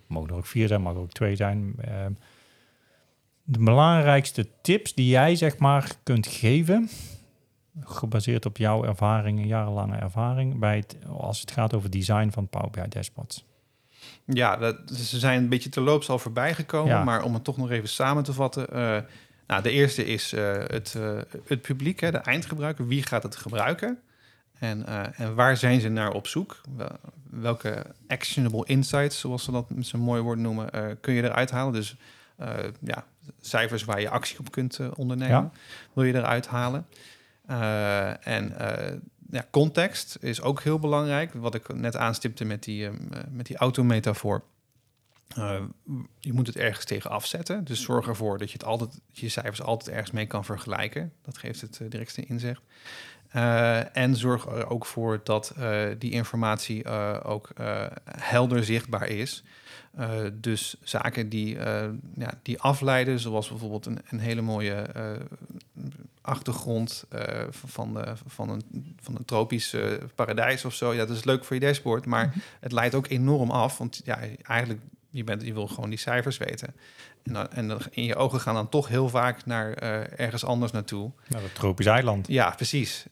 mogen 0.08 0.30
er 0.30 0.36
ook 0.36 0.46
vier 0.46 0.68
zijn, 0.68 0.82
mag 0.82 0.96
ook 0.96 1.12
twee 1.12 1.36
zijn. 1.36 1.74
Ehm, 1.82 2.12
de 3.44 3.60
belangrijkste 3.60 4.48
tips 4.62 4.94
die 4.94 5.08
jij, 5.08 5.36
zeg 5.36 5.58
maar, 5.58 5.96
kunt 6.04 6.28
geven, 6.28 6.90
gebaseerd 7.80 8.46
op 8.46 8.58
jouw 8.58 8.84
ervaring, 8.84 9.46
jarenlange 9.46 9.96
ervaring, 9.96 10.60
bij 10.60 10.78
het, 10.78 10.98
als 11.08 11.40
het 11.40 11.52
gaat 11.52 11.74
over 11.74 11.90
design 11.90 12.30
van 12.30 12.48
Power 12.48 12.70
BI 12.70 12.88
dashboards. 12.90 13.46
Ja, 14.26 14.58
dat, 14.58 14.78
ze 14.94 15.20
zijn 15.20 15.42
een 15.44 15.50
beetje 15.50 15.70
terloops 15.70 16.10
al 16.10 16.20
voorbij 16.20 16.54
gekomen, 16.54 16.94
Ja. 16.94 17.04
maar 17.04 17.24
om 17.24 17.34
het 17.34 17.44
toch 17.44 17.58
nog 17.58 17.72
even 17.72 17.90
samen 17.90 18.24
te 18.24 18.34
vatten. 18.34 18.68
eh, 18.70 18.98
nou, 19.48 19.62
de 19.62 19.72
eerste 19.72 20.06
is 20.06 20.34
eh, 20.34 20.54
het, 20.54 20.96
eh, 20.98 21.18
het 21.48 21.62
publiek, 21.62 22.00
hè, 22.00 22.12
de 22.12 22.18
eindgebruiker. 22.18 22.88
Wie 22.88 23.04
gaat 23.04 23.24
het 23.24 23.36
gebruiken? 23.36 24.00
En, 24.60 24.86
en 25.16 25.36
waar 25.36 25.58
zijn 25.58 25.82
ze 25.82 25.90
naar 25.90 26.12
op 26.12 26.28
zoek? 26.28 26.62
Wel- 26.78 27.00
Welke 27.30 27.86
actionable 28.08 28.66
insights, 28.66 29.20
zoals 29.20 29.44
ze 29.44 29.52
dat 29.52 29.70
met 29.70 29.86
zo'n 29.86 30.00
mooi 30.00 30.22
woord 30.22 30.40
noemen, 30.40 30.98
kun 31.02 31.14
je 31.14 31.24
eruit 31.24 31.52
halen? 31.52 31.74
Dus 31.74 31.96
ja, 32.80 33.04
cijfers 33.42 33.84
waar 33.84 34.02
je 34.02 34.10
actie 34.10 34.40
op 34.40 34.52
kunt 34.52 34.80
ondernemen, 34.96 35.36
Ja. 35.36 35.52
wil 35.94 36.04
je 36.04 36.14
eruit 36.14 36.48
halen. 36.48 36.86
En 38.22 38.54
ja, 39.30 39.48
context 39.52 40.18
is 40.22 40.42
ook 40.42 40.62
heel 40.62 40.80
belangrijk. 40.80 41.34
Wat 41.34 41.56
ik 41.56 41.74
net 41.74 41.96
aanstipte 41.96 42.46
met 42.46 42.64
die, 42.64 42.86
ehm, 42.86 43.14
eh, 43.14 43.20
met 43.30 43.46
die 43.46 43.58
autometafoor. 43.58 44.44
Eh, 45.28 45.62
je 46.20 46.34
moet 46.34 46.48
het 46.48 46.56
ergens 46.56 46.86
tegen 46.86 47.10
afzetten. 47.10 47.64
Dus 47.64 47.82
zorg 47.82 48.08
ervoor 48.08 48.38
dat 48.38 48.52
je, 48.52 48.58
het 48.58 48.68
altijd, 48.68 49.02
je 49.12 49.30
cijfers 49.30 49.62
altijd 49.62 49.96
ergens 49.96 50.12
mee 50.12 50.26
kan 50.26 50.46
vergelijken. 50.46 51.14
Dat 51.22 51.38
geeft 51.38 51.62
het 51.62 51.80
eh, 51.82 51.90
directste 51.90 52.26
inzicht. 52.26 52.62
En 53.94 54.16
zorg 54.16 54.46
er 54.46 54.70
ook 54.70 54.86
voor 54.86 55.22
dat 55.24 55.54
die 55.98 56.12
informatie 56.12 56.90
ook 57.24 57.50
helder 58.06 58.64
zichtbaar 58.64 59.08
is. 59.08 59.44
Eh, 59.98 60.10
dus 60.34 60.76
zaken 60.84 61.30
die, 61.30 61.58
eh, 61.60 61.90
ja, 62.16 62.34
die 62.42 62.62
afleiden, 62.62 63.20
zoals 63.20 63.50
bijvoorbeeld 63.50 63.86
een, 63.86 64.00
een 64.10 64.20
hele 64.20 64.42
mooie 64.42 64.74
eh, 64.74 65.12
achtergrond 66.22 67.06
van, 67.50 67.94
de, 67.94 68.14
van, 68.26 68.50
een, 68.50 68.96
van 69.02 69.16
een 69.16 69.26
tropisch 69.26 69.76
paradijs 70.16 70.66
of 70.66 70.74
zo. 70.74 70.94
Ja, 70.94 71.06
dat 71.06 71.16
is 71.18 71.24
leuk 71.24 71.44
voor 71.44 71.56
je 71.56 71.62
dashboard, 71.62 72.06
maar 72.06 72.28
Mhm. 72.28 72.38
het 72.60 72.72
leidt 72.72 72.96
ook 72.96 73.08
enorm 73.08 73.52
af. 73.52 73.78
Want 73.78 74.02
ja, 74.04 74.20
eigenlijk, 74.42 74.82
je, 75.10 75.24
bent, 75.24 75.42
je 75.42 75.54
wil 75.54 75.68
gewoon 75.68 75.90
die 75.90 76.00
cijfers 76.00 76.38
weten. 76.38 76.76
En, 77.24 77.34
dan, 77.34 77.52
en 77.52 77.68
dan 77.68 77.80
in 77.92 78.04
je 78.04 78.16
ogen 78.16 78.40
gaan 78.40 78.54
dan 78.56 78.70
toch 78.70 78.88
heel 78.88 79.10
vaak 79.10 79.46
naar 79.46 79.72
ergens 80.18 80.46
anders 80.46 80.72
naartoe. 80.72 81.12
Nou, 81.28 81.42
dat 81.42 81.56
tropisch 81.56 81.86
eiland. 81.86 82.28
Ja, 82.28 82.50
precies. 82.50 83.06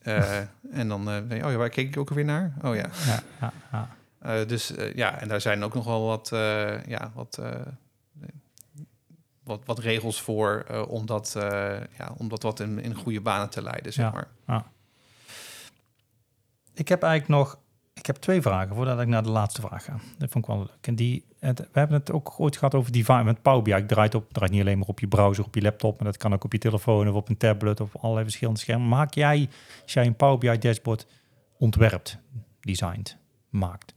En 0.71 0.87
dan 0.87 1.03
ben 1.05 1.37
je, 1.37 1.45
oh 1.45 1.51
ja, 1.51 1.57
waar 1.57 1.69
keek 1.69 1.87
ik 1.87 1.97
ook 1.97 2.09
alweer 2.09 2.25
naar? 2.25 2.53
Oh 2.61 2.75
ja. 2.75 2.89
Ja, 3.05 3.23
ja, 3.41 3.53
ja. 3.71 3.89
Eh, 4.23 4.47
dus 4.47 4.75
eh, 4.75 4.93
ja, 4.93 5.19
en 5.19 5.27
daar 5.27 5.41
zijn 5.41 5.63
ook 5.63 5.73
nog 5.73 5.85
wel 5.85 6.05
wat, 6.05 6.31
eh, 6.31 6.85
ja, 6.85 7.11
wat, 7.13 7.41
wat, 9.43 9.61
wat 9.65 9.79
regels 9.79 10.21
voor 10.21 10.65
om, 10.87 11.05
dat, 11.05 11.35
ja, 11.97 12.13
om 12.17 12.29
dat 12.29 12.43
wat 12.43 12.59
in, 12.59 12.79
in 12.79 12.95
goede 12.95 13.21
banen 13.21 13.49
te 13.49 13.61
leiden, 13.61 13.93
zeg 13.93 14.05
Ja. 14.05 14.25
maar. 14.45 14.65
Ik 16.73 16.87
heb 16.87 17.03
eigenlijk 17.03 17.39
nog 17.39 17.61
ik 17.93 18.05
heb 18.05 18.15
twee 18.15 18.41
vragen 18.41 18.75
voordat 18.75 18.99
ik 18.99 19.07
naar 19.07 19.23
de 19.23 19.29
laatste 19.29 19.61
vraag 19.61 19.83
ga. 19.83 19.99
Dat 20.17 20.29
vond 20.29 20.47
ik 20.47 20.51
wel 20.51 20.59
leuk. 20.59 20.87
En 20.87 20.95
die, 20.95 21.25
het, 21.39 21.59
we 21.59 21.79
hebben 21.79 21.97
het 21.99 22.11
ook 22.11 22.39
ooit 22.39 22.57
gehad 22.57 22.75
over 22.75 22.91
design. 22.91 23.23
Met 23.23 23.41
Power 23.41 23.61
BI 23.61 23.85
draait, 23.85 24.15
op, 24.15 24.33
draait 24.33 24.51
niet 24.51 24.61
alleen 24.61 24.77
maar 24.77 24.87
op 24.87 24.99
je 24.99 25.07
browser, 25.07 25.43
op 25.45 25.55
je 25.55 25.61
laptop, 25.61 25.95
maar 25.97 26.11
dat 26.11 26.17
kan 26.17 26.33
ook 26.33 26.43
op 26.43 26.51
je 26.51 26.57
telefoon 26.57 27.09
of 27.09 27.15
op 27.15 27.29
een 27.29 27.37
tablet 27.37 27.79
of 27.79 27.95
allerlei 27.95 28.23
verschillende 28.23 28.59
schermen. 28.59 28.87
Maak 28.87 29.13
jij, 29.13 29.49
als 29.83 29.93
jij 29.93 30.05
een 30.05 30.15
Power 30.15 30.37
BI 30.37 30.57
dashboard 30.57 31.07
ontwerpt, 31.57 32.17
designt, 32.59 33.17
maakt, 33.49 33.93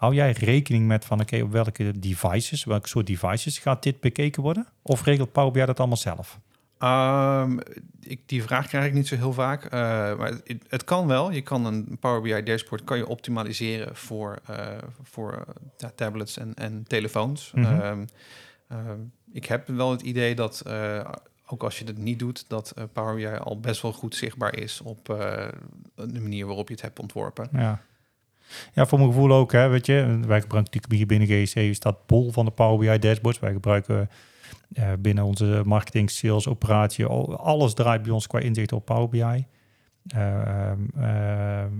hou 0.00 0.14
jij 0.14 0.32
rekening 0.32 0.86
met 0.86 1.04
van 1.04 1.20
oké, 1.20 1.42
op 1.42 1.52
welke 1.52 1.98
devices, 1.98 2.64
welke 2.64 2.88
soort 2.88 3.06
devices 3.06 3.58
gaat 3.58 3.82
dit 3.82 4.00
bekeken 4.00 4.42
worden? 4.42 4.66
Of 4.82 5.04
regelt 5.04 5.32
Power 5.32 5.52
BI 5.52 5.64
dat 5.64 5.78
allemaal 5.78 5.96
zelf? 5.96 6.40
Ehm, 6.78 7.58
ik, 8.00 8.28
die 8.28 8.42
vraag 8.42 8.66
krijg 8.66 8.86
ik 8.86 8.92
niet 8.92 9.08
zo 9.08 9.16
heel 9.16 9.32
vaak. 9.32 9.64
eh, 9.64 9.70
maar 10.18 10.32
het, 10.44 10.64
het 10.68 10.84
kan 10.84 11.06
wel. 11.06 11.30
Je 11.30 11.40
kan 11.40 11.64
een 11.64 11.96
Power 11.98 12.20
BI 12.20 12.42
dashboard 12.42 12.84
kan 12.84 12.96
je 12.96 13.06
optimaliseren 13.06 13.96
voor, 13.96 14.38
eh, 14.46 14.66
voor 15.02 15.44
tablets 15.94 16.36
en, 16.36 16.54
en 16.54 16.84
telefoons. 16.86 17.52
Mhm. 17.54 17.64
Ehm, 17.64 18.04
ehm, 18.68 18.98
ik 19.32 19.44
heb 19.44 19.68
wel 19.68 19.90
het 19.90 20.02
idee 20.02 20.34
dat, 20.34 20.60
eh, 20.60 21.10
ook 21.46 21.62
als 21.62 21.78
je 21.78 21.84
dat 21.84 21.96
niet 21.96 22.18
doet, 22.18 22.44
dat 22.48 22.74
Power 22.92 23.14
BI 23.14 23.26
al 23.26 23.60
best 23.60 23.82
wel 23.82 23.92
goed 23.92 24.14
zichtbaar 24.14 24.56
is 24.56 24.80
op 24.80 25.04
de 25.94 26.20
manier 26.20 26.46
waarop 26.46 26.68
je 26.68 26.74
het 26.74 26.82
hebt 26.82 26.98
ontworpen. 26.98 27.48
Ja. 27.52 27.80
Ja, 28.74 28.86
voor 28.86 28.98
mijn 28.98 29.10
gevoel 29.10 29.32
ook, 29.32 29.52
hè, 29.52 29.68
weet 29.68 29.86
je. 29.86 29.94
Wij 30.26 30.40
gebruiken 30.40 30.54
natuurlijk 30.54 30.92
hier 30.92 31.06
binnen 31.06 31.28
GEC 31.28 31.54
is 31.54 31.80
dat 31.80 32.06
bol 32.06 32.32
van 32.32 32.44
de 32.44 32.50
Power 32.50 32.78
BI 32.78 32.98
dashboards. 32.98 33.38
Wij 33.38 33.52
gebruiken 33.52 34.10
eh, 34.72 34.92
binnen 34.98 35.24
onze 35.24 35.62
marketing, 35.64 36.10
sales, 36.10 36.48
operatie, 36.48 37.04
al- 37.04 37.36
alles 37.36 37.74
draait 37.74 38.02
bij 38.02 38.12
ons 38.12 38.26
qua 38.26 38.38
inzicht 38.38 38.72
op 38.72 38.84
Power 38.84 39.08
BI. 39.08 39.46
Eh, 40.06 40.70
eh, 40.70 41.70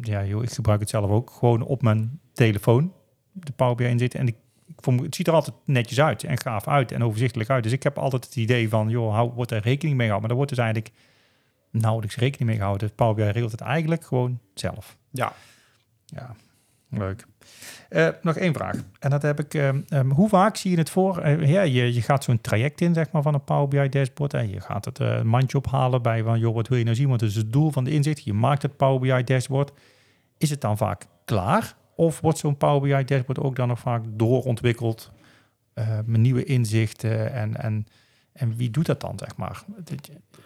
ja, 0.00 0.24
joh, 0.24 0.42
ik 0.42 0.50
gebruik 0.50 0.80
het 0.80 0.88
zelf 0.90 1.10
ook 1.10 1.30
gewoon 1.30 1.62
op 1.62 1.82
mijn 1.82 2.20
telefoon, 2.32 2.92
de 3.32 3.52
Power 3.52 3.74
BI 3.74 3.84
inzicht. 3.84 4.14
En 4.14 4.26
ik, 4.26 4.36
ik 4.66 4.74
vond, 4.76 5.00
het 5.00 5.14
ziet 5.14 5.26
er 5.26 5.34
altijd 5.34 5.56
netjes 5.64 6.00
uit 6.00 6.24
en 6.24 6.40
gaaf 6.40 6.68
uit 6.68 6.92
en 6.92 7.04
overzichtelijk 7.04 7.50
uit. 7.50 7.62
Dus 7.62 7.72
ik 7.72 7.82
heb 7.82 7.98
altijd 7.98 8.24
het 8.24 8.36
idee 8.36 8.68
van, 8.68 8.88
joh, 8.88 9.14
hou, 9.14 9.30
wordt 9.34 9.50
er 9.50 9.62
rekening 9.62 9.96
mee 9.96 10.06
gehouden. 10.06 10.18
Maar 10.20 10.28
daar 10.28 10.36
wordt 10.36 10.50
dus 10.50 10.58
eigenlijk 10.58 10.94
nauwelijks 11.70 12.16
rekening 12.16 12.48
mee 12.48 12.58
gehouden. 12.58 12.94
Power 12.94 13.14
BI 13.14 13.22
regelt 13.22 13.52
het 13.52 13.60
eigenlijk 13.60 14.04
gewoon 14.04 14.38
zelf. 14.54 14.96
Ja, 15.10 15.32
Ja, 16.06 16.34
leuk. 16.88 17.26
Eh, 17.88 18.08
nog 18.22 18.36
één 18.36 18.54
vraag. 18.54 18.76
En 18.98 19.10
dat 19.10 19.22
heb 19.22 19.40
ik. 19.40 19.54
ehm, 19.54 19.80
ehm, 19.88 20.10
hoe 20.10 20.28
vaak 20.28 20.56
zie 20.56 20.70
je 20.70 20.76
het 20.76 20.90
voor? 20.90 21.18
Eh, 21.18 21.50
ja, 21.50 21.62
je, 21.62 21.94
je 21.94 22.02
gaat 22.02 22.24
zo'n 22.24 22.40
traject 22.40 22.80
in, 22.80 22.94
zeg 22.94 23.10
maar, 23.10 23.22
van 23.22 23.34
een 23.34 23.44
Power 23.44 23.68
BI 23.68 23.88
dashboard. 23.88 24.34
En 24.34 24.48
je 24.48 24.60
gaat 24.60 24.84
het 24.84 25.00
eh, 25.00 25.22
mandje 25.22 25.58
ophalen 25.58 26.02
bij 26.02 26.22
van, 26.22 26.38
joh, 26.38 26.54
wat 26.54 26.68
wil 26.68 26.78
je 26.78 26.84
nou 26.84 26.96
zien? 26.96 27.08
Want 27.08 27.20
het 27.20 27.30
is 27.30 27.36
het 27.36 27.52
doel 27.52 27.70
van 27.70 27.84
de 27.84 27.90
inzicht. 27.90 28.24
Je 28.24 28.32
maakt 28.32 28.62
het 28.62 28.76
Power 28.76 29.00
BI 29.00 29.24
dashboard. 29.24 29.72
Is 30.38 30.50
het 30.50 30.60
dan 30.60 30.76
vaak 30.76 31.06
klaar? 31.24 31.74
Of 31.96 32.20
wordt 32.20 32.38
zo'n 32.38 32.56
Power 32.56 32.80
BI 32.80 33.04
dashboard 33.04 33.38
ook 33.40 33.56
dan 33.56 33.68
nog 33.68 33.78
vaak 33.78 34.02
doorontwikkeld? 34.06 35.12
eh, 35.74 35.98
met 36.06 36.20
nieuwe 36.20 36.44
inzichten 36.44 37.32
en, 37.32 37.56
en, 37.56 37.86
en 38.32 38.56
wie 38.56 38.70
doet 38.70 38.86
dat 38.86 39.00
dan, 39.00 39.18
zeg 39.18 39.36
maar? 39.36 39.64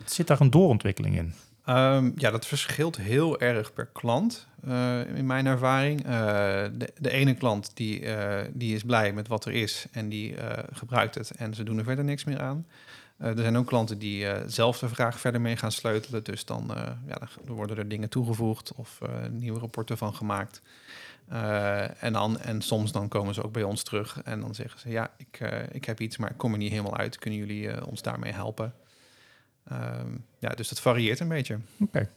Zit 0.05 0.27
daar 0.27 0.41
een 0.41 0.51
doorontwikkeling 0.51 1.17
in? 1.17 1.33
Ehm, 1.69 2.11
ja, 2.15 2.31
dat 2.31 2.47
verschilt 2.47 2.97
heel 2.97 3.41
erg 3.41 3.73
per 3.73 3.87
klant, 3.87 4.47
eh, 4.65 5.17
in 5.17 5.27
mijn 5.27 5.47
ervaring. 5.47 6.05
Eh, 6.05 6.65
de, 6.99 7.11
ene 7.11 7.35
klant 7.35 7.71
die, 7.75 8.15
eh, 8.15 8.47
die 8.53 8.75
is 8.75 8.83
blij 8.83 9.13
met 9.13 9.29
wat 9.29 9.45
er 9.45 9.53
is 9.53 9.87
en 9.93 10.09
die 10.09 10.35
gebruikt 10.73 11.15
het 11.15 11.31
en 11.31 11.55
ze 11.55 11.63
doen 11.63 11.79
er 11.79 11.85
verder 11.85 12.05
niks 12.05 12.25
meer 12.25 12.41
aan. 12.41 12.67
Er 13.19 13.37
zijn 13.37 13.57
ook 13.57 13.67
klanten 13.67 13.99
die 13.99 14.27
zelf 14.47 14.79
de 14.79 14.89
vraag 14.89 15.21
verder 15.21 15.41
mee 15.41 15.57
gaan 15.57 15.73
sleutelen. 15.73 16.25
Dus 16.25 16.45
dan, 16.45 16.71
ja, 17.07 17.19
worden 17.47 17.77
er 17.77 17.89
dingen 17.89 18.09
toegevoegd 18.09 18.73
of 18.75 18.99
nieuwe 19.31 19.59
rapporten 19.59 19.99
van 19.99 20.15
gemaakt. 20.15 20.63
en, 22.01 22.13
dan, 22.13 22.41
en 22.41 22.63
soms 22.63 22.93
dan 22.93 23.09
komen 23.09 23.35
ze 23.35 23.45
ook 23.45 23.53
bij 23.53 23.63
ons 23.63 23.83
terug 23.83 24.21
en 24.25 24.41
dan 24.41 24.55
zeggen 24.55 24.81
ze... 24.81 24.91
ja, 24.91 25.11
ik, 25.17 25.41
ik 25.73 25.85
heb 25.85 26.01
iets, 26.01 26.17
maar 26.17 26.31
ik 26.31 26.37
kom 26.37 26.53
er 26.53 26.59
niet 26.59 26.71
helemaal 26.71 26.97
uit. 26.97 27.19
Kunnen 27.19 27.39
jullie 27.39 27.87
ons 27.87 28.03
daarmee 28.03 28.33
helpen? 28.33 28.73
Ehm, 29.69 30.17
ja, 30.39 30.49
dus 30.49 30.69
dat 30.69 30.81
varieert 30.81 31.21
een 31.21 31.29
beetje. 31.29 31.59
Oké. 31.81 32.09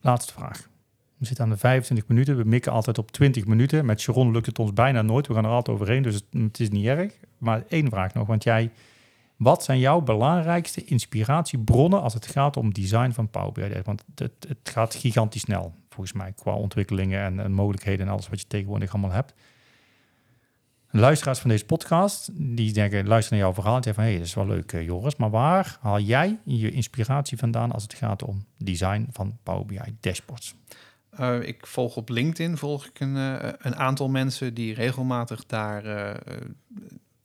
Laatste 0.00 0.32
vraag. 0.32 0.68
We 1.16 1.26
zitten 1.26 1.44
aan 1.44 1.50
de 1.50 1.56
25 1.56 2.08
minuten. 2.08 2.36
We 2.36 2.44
mikken 2.44 2.72
altijd 2.72 2.98
op 2.98 3.10
20 3.10 3.46
minuten. 3.46 3.84
Met 3.86 4.00
Sharon 4.00 4.32
lukt 4.32 4.46
het 4.46 4.58
ons 4.58 4.72
bijna 4.72 5.02
nooit. 5.02 5.26
We 5.26 5.34
gaan 5.34 5.44
er 5.44 5.50
altijd 5.50 5.76
overheen, 5.76 6.02
dus 6.02 6.20
het, 6.30 6.60
is 6.60 6.68
niet 6.68 6.86
erg. 6.86 7.12
Maar 7.38 7.64
één 7.68 7.88
vraag 7.88 8.14
nog, 8.14 8.26
want 8.26 8.42
jij... 8.42 8.70
Wat 9.36 9.64
zijn 9.64 9.78
jouw 9.78 10.00
belangrijkste 10.00 10.84
inspiratiebronnen 10.84 12.02
als 12.02 12.14
het 12.14 12.26
gaat 12.26 12.56
om 12.56 12.74
design 12.74 13.10
van 13.10 13.28
Power 13.28 13.52
BI? 13.52 13.82
Want 13.84 14.04
het, 14.14 14.32
het 14.48 14.58
gaat 14.62 14.94
gigantisch 14.94 15.40
snel, 15.40 15.74
volgens 15.88 16.12
mij, 16.12 16.32
qua 16.32 16.52
ontwikkelingen 16.52 17.22
en, 17.22 17.40
en, 17.40 17.52
mogelijkheden 17.52 18.06
en 18.06 18.12
alles 18.12 18.28
wat 18.28 18.40
je 18.40 18.46
tegenwoordig 18.46 18.92
allemaal 18.92 19.10
hebt. 19.10 19.34
Luisteraars 20.92 21.38
van 21.38 21.50
deze 21.50 21.64
podcast, 21.64 22.30
die 22.32 22.72
denken, 22.72 23.06
luister 23.06 23.32
naar 23.32 23.42
jouw 23.44 23.54
verhaal 23.54 23.76
en 23.76 23.82
zeggen 23.82 24.02
van, 24.02 24.12
hé, 24.12 24.16
hey, 24.16 24.18
dat 24.18 24.28
is 24.28 24.34
wel 24.34 24.46
leuk 24.46 24.72
eh, 24.72 24.84
Joris, 24.84 25.16
maar 25.16 25.30
waar 25.30 25.78
haal 25.80 26.00
jij 26.00 26.38
je 26.44 26.70
inspiratie 26.70 27.38
vandaan 27.38 27.72
als 27.72 27.82
het 27.82 27.94
gaat 27.94 28.22
om 28.22 28.44
design 28.56 29.08
van 29.12 29.38
Power 29.42 29.66
BI 29.66 29.96
dashboards? 30.00 30.54
Uh, 31.20 31.42
ik 31.42 31.66
volg 31.66 31.96
op 31.96 32.08
LinkedIn 32.08 32.56
volg 32.56 32.86
ik 32.86 33.00
een, 33.00 33.16
uh, 33.16 33.36
een 33.58 33.76
aantal 33.76 34.08
mensen 34.08 34.54
die 34.54 34.74
regelmatig 34.74 35.46
daar 35.46 35.84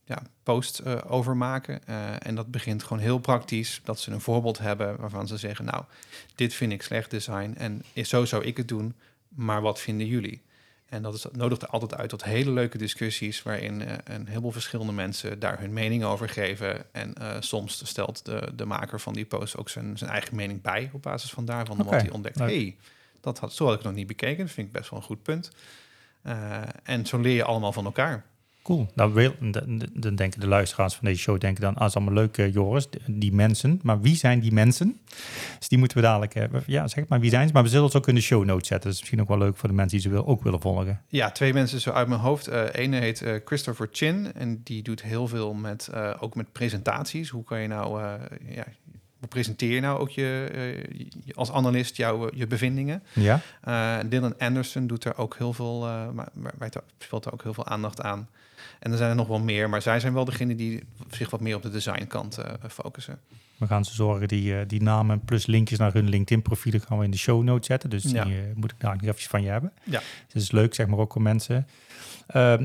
ja, 0.04 0.22
posts 0.44 0.84
over 1.08 1.38
maken. 1.38 1.88
en 2.22 2.36
dat 2.36 2.52
begint 2.52 2.84
gewoon 2.84 3.04
heel 3.04 3.20
praktisch. 3.20 3.82
Dat 3.84 4.00
ze 4.00 4.12
een 4.12 4.22
voorbeeld 4.22 4.58
hebben 4.58 4.98
waarvan 4.98 5.28
ze 5.28 5.38
zeggen: 5.38 5.66
Nou, 5.66 5.84
dit 6.36 6.54
vind 6.54 6.72
ik 6.72 6.82
slecht 6.82 7.12
design 7.12 7.56
en 7.58 7.84
zo 8.06 8.26
zou 8.26 8.44
ik 8.44 8.58
het 8.58 8.68
doen. 8.68 8.96
Maar 9.28 9.62
wat 9.62 9.80
vinden 9.80 10.08
jullie? 10.08 10.42
En 10.90 11.02
dat, 11.02 11.14
is, 11.14 11.22
dat 11.22 11.36
nodigt 11.36 11.62
er 11.62 11.68
altijd 11.68 11.96
uit 11.96 12.10
tot 12.10 12.24
hele 12.24 12.52
leuke 12.52 12.78
discussies 12.78 13.44
waarin 13.44 13.84
een 14.04 14.28
heleboel 14.28 14.52
verschillende 14.52 14.92
mensen 14.92 15.40
daar 15.40 15.60
hun 15.60 15.74
mening 15.74 16.04
over 16.04 16.30
geven. 16.30 16.94
En 16.94 17.14
soms 17.40 17.88
stelt 17.88 18.26
de, 18.26 18.52
de 18.56 18.66
maker 18.66 19.00
van 19.00 19.14
die 19.14 19.26
post 19.26 19.58
ook 19.58 19.70
zijn, 19.70 19.98
zijn 19.98 20.10
eigen 20.10 20.36
mening 20.36 20.62
bij 20.62 20.90
op 20.94 21.02
basis 21.02 21.32
van 21.32 21.46
daarvan. 21.46 21.76
Okay. 21.76 21.86
Omdat 21.86 22.02
hij 22.02 22.12
ontdekt, 22.12 22.40
hey, 22.40 22.76
dat 23.22 23.40
had, 23.40 23.54
zo 23.54 23.66
had 23.66 23.76
ik 23.76 23.84
nog 23.84 23.94
niet 23.94 24.08
bekeken. 24.08 24.46
Dat 24.46 24.54
vind 24.54 24.68
ik 24.68 24.74
best 24.74 24.90
wel 24.90 25.00
een 25.00 25.06
goed 25.06 25.24
punt. 25.24 25.52
Uh, 26.24 26.62
en 26.84 27.06
zo 27.06 27.18
leer 27.18 27.36
je 27.36 27.44
allemaal 27.44 27.72
van 27.74 27.86
elkaar. 27.86 28.26
Cool. 28.66 28.88
Nou, 28.94 29.14
wil, 29.14 29.34
dan 29.94 30.16
denken 30.16 30.40
de 30.40 30.48
luisteraars 30.48 30.94
van 30.96 31.06
deze 31.06 31.22
show 31.22 31.40
denken 31.40 31.62
dan, 31.62 31.76
ah, 31.76 31.88
is 31.88 31.96
allemaal 31.96 32.14
leuk, 32.14 32.38
uh, 32.38 32.54
Joris, 32.54 32.88
die 33.08 33.34
mensen. 33.34 33.80
Maar 33.84 34.02
wie 34.02 34.16
zijn 34.16 34.40
die 34.40 34.52
mensen? 34.52 35.00
Dus 35.60 35.68
die 35.68 35.78
moeten 35.78 35.98
we 35.98 36.04
dadelijk, 36.04 36.34
hebben. 36.34 36.64
ja, 36.66 36.88
zeg 36.88 37.08
maar, 37.08 37.20
wie 37.20 37.30
zijn 37.30 37.48
ze? 37.48 37.54
Maar 37.54 37.64
we 37.64 37.70
zullen 37.70 37.86
het 37.86 37.96
ook 37.96 38.08
in 38.08 38.16
de 38.16 38.22
show 38.22 38.46
notes 38.46 38.68
zetten. 38.68 38.86
Dat 38.86 38.94
is 38.94 39.00
misschien 39.00 39.22
ook 39.22 39.28
wel 39.28 39.38
leuk 39.38 39.58
voor 39.58 39.70
de 39.70 39.76
mensen 39.76 39.98
die 39.98 40.08
ze 40.08 40.14
wil, 40.14 40.28
ook 40.28 40.44
willen 40.44 40.62
volgen. 40.62 41.02
Ja, 41.08 41.32
twee 41.32 41.54
mensen 41.54 41.82
zo 41.82 41.92
uit 41.92 42.08
mijn 42.08 42.20
hoofd. 42.20 42.50
Uh, 42.50 42.64
ene 42.72 43.00
heet 43.00 43.22
uh, 43.22 43.36
Christopher 43.46 43.90
Chin 43.92 44.34
en 44.34 44.62
die 44.64 44.84
doet 44.84 45.02
heel 45.02 45.28
veel 45.28 45.54
met, 45.54 45.90
ook 46.20 46.36
met 46.36 46.52
presentaties. 46.52 47.30
Hoe 47.30 47.44
kan 47.44 47.62
je 47.62 47.68
nou 47.68 48.02
ja, 48.50 48.66
presenteer 49.30 49.74
je 49.74 49.82
nou 49.82 50.00
ook 50.00 50.10
je, 50.10 50.94
als 51.34 51.52
analist 51.52 51.98
jouw 51.98 52.30
je 52.34 52.48
bevindingen? 52.48 53.04
Ja. 53.14 53.42
Dylan 54.06 54.38
Anderson 54.38 54.88
doet 54.88 55.06
er 55.06 55.18
ook 55.18 55.36
heel 55.38 55.54
veel, 55.54 55.88
uh, 55.88 56.10
maar, 56.10 56.30
maar 56.34 56.70
speelt 56.98 57.26
er 57.26 57.34
ook 57.34 57.44
heel 57.44 57.54
veel 57.54 57.68
aandacht 57.68 58.02
aan. 58.02 58.28
En 58.86 58.92
er 58.92 58.98
zijn 58.98 59.10
er 59.10 59.16
nog 59.16 59.28
wel 59.28 59.40
meer, 59.40 59.70
maar 59.70 59.82
zij 59.82 60.00
zijn 60.00 60.14
wel 60.14 60.26
degene 60.26 60.56
die 60.56 60.84
zich 61.10 61.30
wat 61.30 61.40
meer 61.40 61.56
op 61.56 61.62
de 61.62 61.70
designkant 61.70 62.40
focussen. 62.70 63.20
We 63.58 63.68
gaan 63.68 63.86
ze 63.86 63.94
zorgen, 63.94 64.28
die, 64.28 64.66
die 64.66 64.82
namen 64.82 65.20
plus 65.20 65.46
linkjes 65.46 65.80
naar 65.80 65.94
hun 65.94 66.10
LinkedIn-profielen 66.10 66.82
gaan 66.82 66.98
we 66.98 67.04
in 67.04 67.12
de 67.12 67.18
show 67.18 67.44
notes 67.44 67.68
zetten. 67.68 67.90
Dus 67.90 68.04
die 68.04 68.24
moet 68.56 68.72
ik 68.72 68.80
daar 68.80 68.96
nog 68.96 69.02
even 69.02 69.30
van 69.30 69.42
je 69.42 69.50
hebben. 69.50 69.72
Ja. 69.84 70.00
Dus 70.00 70.34
het 70.34 70.42
is 70.42 70.52
leuk, 70.52 70.74
zeg 70.74 70.88
maar, 70.88 71.00
ook 71.00 71.14
voor 71.14 71.22
mensen 71.22 71.56
uh, 71.56 71.64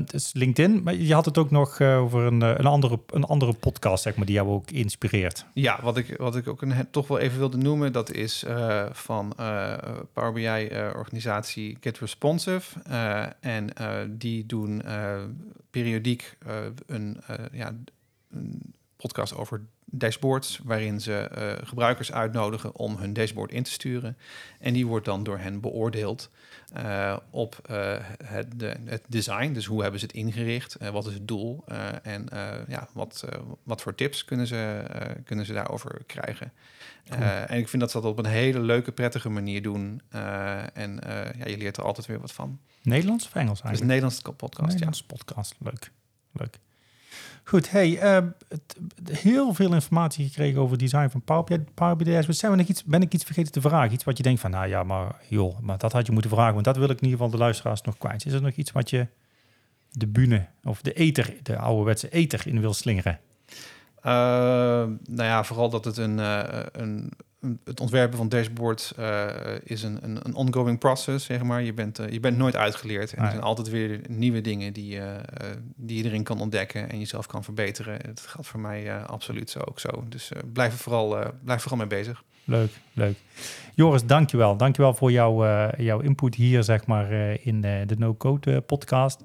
dus 0.05 0.33
LinkedIn, 0.33 0.83
maar 0.83 0.95
je 0.95 1.13
had 1.13 1.25
het 1.25 1.37
ook 1.37 1.51
nog 1.51 1.79
uh, 1.79 2.01
over 2.01 2.21
een, 2.21 2.43
uh, 2.43 2.53
een, 2.55 2.65
andere, 2.65 2.99
een 3.07 3.23
andere 3.23 3.53
podcast, 3.53 4.03
zeg 4.03 4.15
maar, 4.15 4.25
die 4.25 4.35
jou 4.35 4.49
ook 4.49 4.71
inspireert. 4.71 5.45
Ja, 5.53 5.79
wat 5.81 5.97
ik, 5.97 6.17
wat 6.17 6.35
ik 6.35 6.47
ook 6.47 6.61
een, 6.61 6.87
toch 6.91 7.07
wel 7.07 7.19
even 7.19 7.37
wilde 7.37 7.57
noemen, 7.57 7.93
dat 7.93 8.11
is 8.11 8.43
uh, 8.47 8.85
van 8.91 9.33
Power 10.13 10.33
BI-organisatie 10.33 11.77
Get 11.81 11.99
Responsive. 11.99 12.79
en 13.39 13.69
die 14.09 14.45
doen 14.45 14.81
periodiek 15.69 16.37
een, 16.85 17.21
ja, 17.51 17.75
een 18.31 18.73
podcast 19.01 19.35
over 19.35 19.61
dashboards, 19.85 20.59
waarin 20.63 21.01
ze 21.01 21.29
gebruikers 21.63 22.11
uitnodigen 22.11 22.75
om 22.75 22.97
hun 22.97 23.13
dashboard 23.13 23.51
in 23.51 23.63
te 23.63 23.71
sturen. 23.71 24.17
En 24.59 24.73
die 24.73 24.87
wordt 24.87 25.05
dan 25.05 25.23
door 25.23 25.37
hen 25.37 25.59
beoordeeld. 25.59 26.29
Uh, 26.77 27.17
op 27.29 27.67
uh, 27.71 27.95
het, 28.23 28.59
de, 28.59 28.75
het, 28.85 29.03
design. 29.07 29.51
Dus 29.51 29.65
hoe 29.65 29.81
hebben 29.81 29.99
ze 29.99 30.05
het 30.05 30.15
ingericht? 30.15 30.77
Wat 30.91 31.07
is 31.07 31.13
het 31.13 31.27
doel? 31.27 31.63
en 32.03 32.27
ja, 32.67 32.87
wat, 32.93 33.25
wat 33.63 33.81
voor 33.81 33.95
tips 33.95 34.25
kunnen 34.25 34.47
ze, 34.47 34.83
kunnen 35.25 35.45
ze 35.45 35.53
daarover 35.53 36.03
krijgen? 36.05 36.51
en 37.47 37.57
ik 37.57 37.67
vind 37.67 37.81
dat 37.81 37.91
ze 37.91 38.01
dat 38.01 38.11
op 38.11 38.17
een 38.17 38.25
hele 38.25 38.59
leuke, 38.59 38.91
prettige 38.91 39.29
manier 39.29 39.61
doen. 39.61 40.01
en 40.73 40.99
ja, 41.37 41.45
je 41.45 41.57
leert 41.57 41.77
er 41.77 41.83
altijd 41.83 42.07
weer 42.07 42.19
wat 42.19 42.31
van. 42.31 42.59
Nederlands 42.83 43.25
of 43.25 43.35
Engels 43.35 43.61
eigenlijk? 43.61 43.81
Een 43.81 43.87
Nederlands 43.87 44.21
podcast, 44.21 44.67
Nederlands 44.67 44.99
ja. 44.99 45.05
podcast, 45.15 45.55
leuk. 45.59 45.91
Leuk. 46.31 46.59
Goed, 47.43 47.71
hey, 47.71 48.17
uh, 48.17 48.27
heel 49.11 49.53
veel 49.53 49.73
informatie 49.73 50.25
gekregen 50.25 50.61
over 50.61 50.77
design 50.77 51.09
van 51.09 51.21
Power 51.21 51.43
BI. 51.43 51.59
Power 51.73 52.33
zijn 52.33 52.51
we 52.51 52.57
nog 52.57 52.67
iets, 52.67 52.83
ben 52.83 53.01
ik 53.01 53.13
iets 53.13 53.23
vergeten 53.23 53.51
te 53.51 53.61
vragen? 53.61 53.93
Iets 53.93 54.03
wat 54.03 54.17
je 54.17 54.23
denkt 54.23 54.41
van, 54.41 54.51
nou 54.51 54.67
ja, 54.67 54.83
maar 54.83 55.15
joh, 55.27 55.59
maar 55.59 55.77
dat 55.77 55.91
had 55.91 56.05
je 56.05 56.11
moeten 56.11 56.31
vragen, 56.31 56.53
want 56.53 56.65
dat 56.65 56.77
wil 56.77 56.89
ik 56.89 56.97
in 56.97 57.03
ieder 57.03 57.11
geval 57.11 57.31
de 57.31 57.37
luisteraars 57.37 57.81
nog 57.81 57.97
kwijt. 57.97 58.25
Is 58.25 58.33
er 58.33 58.41
nog 58.41 58.53
iets 58.53 58.71
wat 58.71 58.89
je 58.89 59.07
de 59.91 60.07
bühne 60.07 60.47
of 60.63 60.81
de 60.81 60.93
eter, 60.93 61.33
de 61.43 61.57
ouderwetse 61.57 62.09
eter 62.09 62.47
in 62.47 62.61
wil 62.61 62.73
slingeren? 62.73 63.19
Uh, 63.97 64.03
nou 64.03 64.97
ja, 65.23 65.43
vooral 65.43 65.69
dat 65.69 65.85
het 65.85 65.97
een, 65.97 66.17
uh, 66.17 66.43
een 66.71 67.11
het 67.63 67.79
ontwerpen 67.79 68.17
van 68.17 68.29
dashboards 68.29 68.93
uh, 68.99 69.27
is 69.63 69.83
een, 69.83 69.99
een, 70.01 70.19
een, 70.23 70.35
ongoing 70.35 70.79
process, 70.79 71.25
zeg 71.25 71.43
maar. 71.43 71.63
Je 71.63 71.73
bent, 71.73 71.99
uh, 71.99 72.09
je 72.09 72.19
bent 72.19 72.37
nooit 72.37 72.55
uitgeleerd. 72.55 73.13
En 73.13 73.23
er 73.23 73.29
zijn 73.29 73.41
altijd 73.41 73.69
weer 73.69 74.01
nieuwe 74.09 74.41
dingen 74.41 74.73
die, 74.73 74.97
uh, 74.97 75.05
die 75.75 75.97
je 75.97 76.03
erin 76.03 76.23
kan 76.23 76.41
ontdekken 76.41 76.89
en 76.89 76.99
jezelf 76.99 77.25
kan 77.25 77.43
verbeteren. 77.43 77.93
Het 77.93 78.21
gaat 78.21 78.47
voor 78.47 78.59
mij 78.59 79.03
absoluut 79.03 79.49
zo 79.49 79.59
ook 79.59 79.79
zo. 79.79 80.03
Dus 80.09 80.31
blijf, 80.53 80.71
er 80.71 80.79
vooral, 80.79 81.17
blijf 81.43 81.61
vooral 81.61 81.79
mee 81.79 81.87
bezig. 81.87 82.23
Leuk, 82.43 82.71
leuk. 82.93 83.17
Joris, 83.75 84.05
dankjewel. 84.05 84.57
Dankjewel 84.57 84.93
voor 84.93 85.11
jouw, 85.11 85.67
jouw 85.77 85.99
input 85.99 86.35
hier, 86.35 86.63
zeg 86.63 86.85
maar, 86.85 87.11
in 87.43 87.61
de 87.61 87.95
No-Code 87.97 88.61
podcast. 88.61 89.23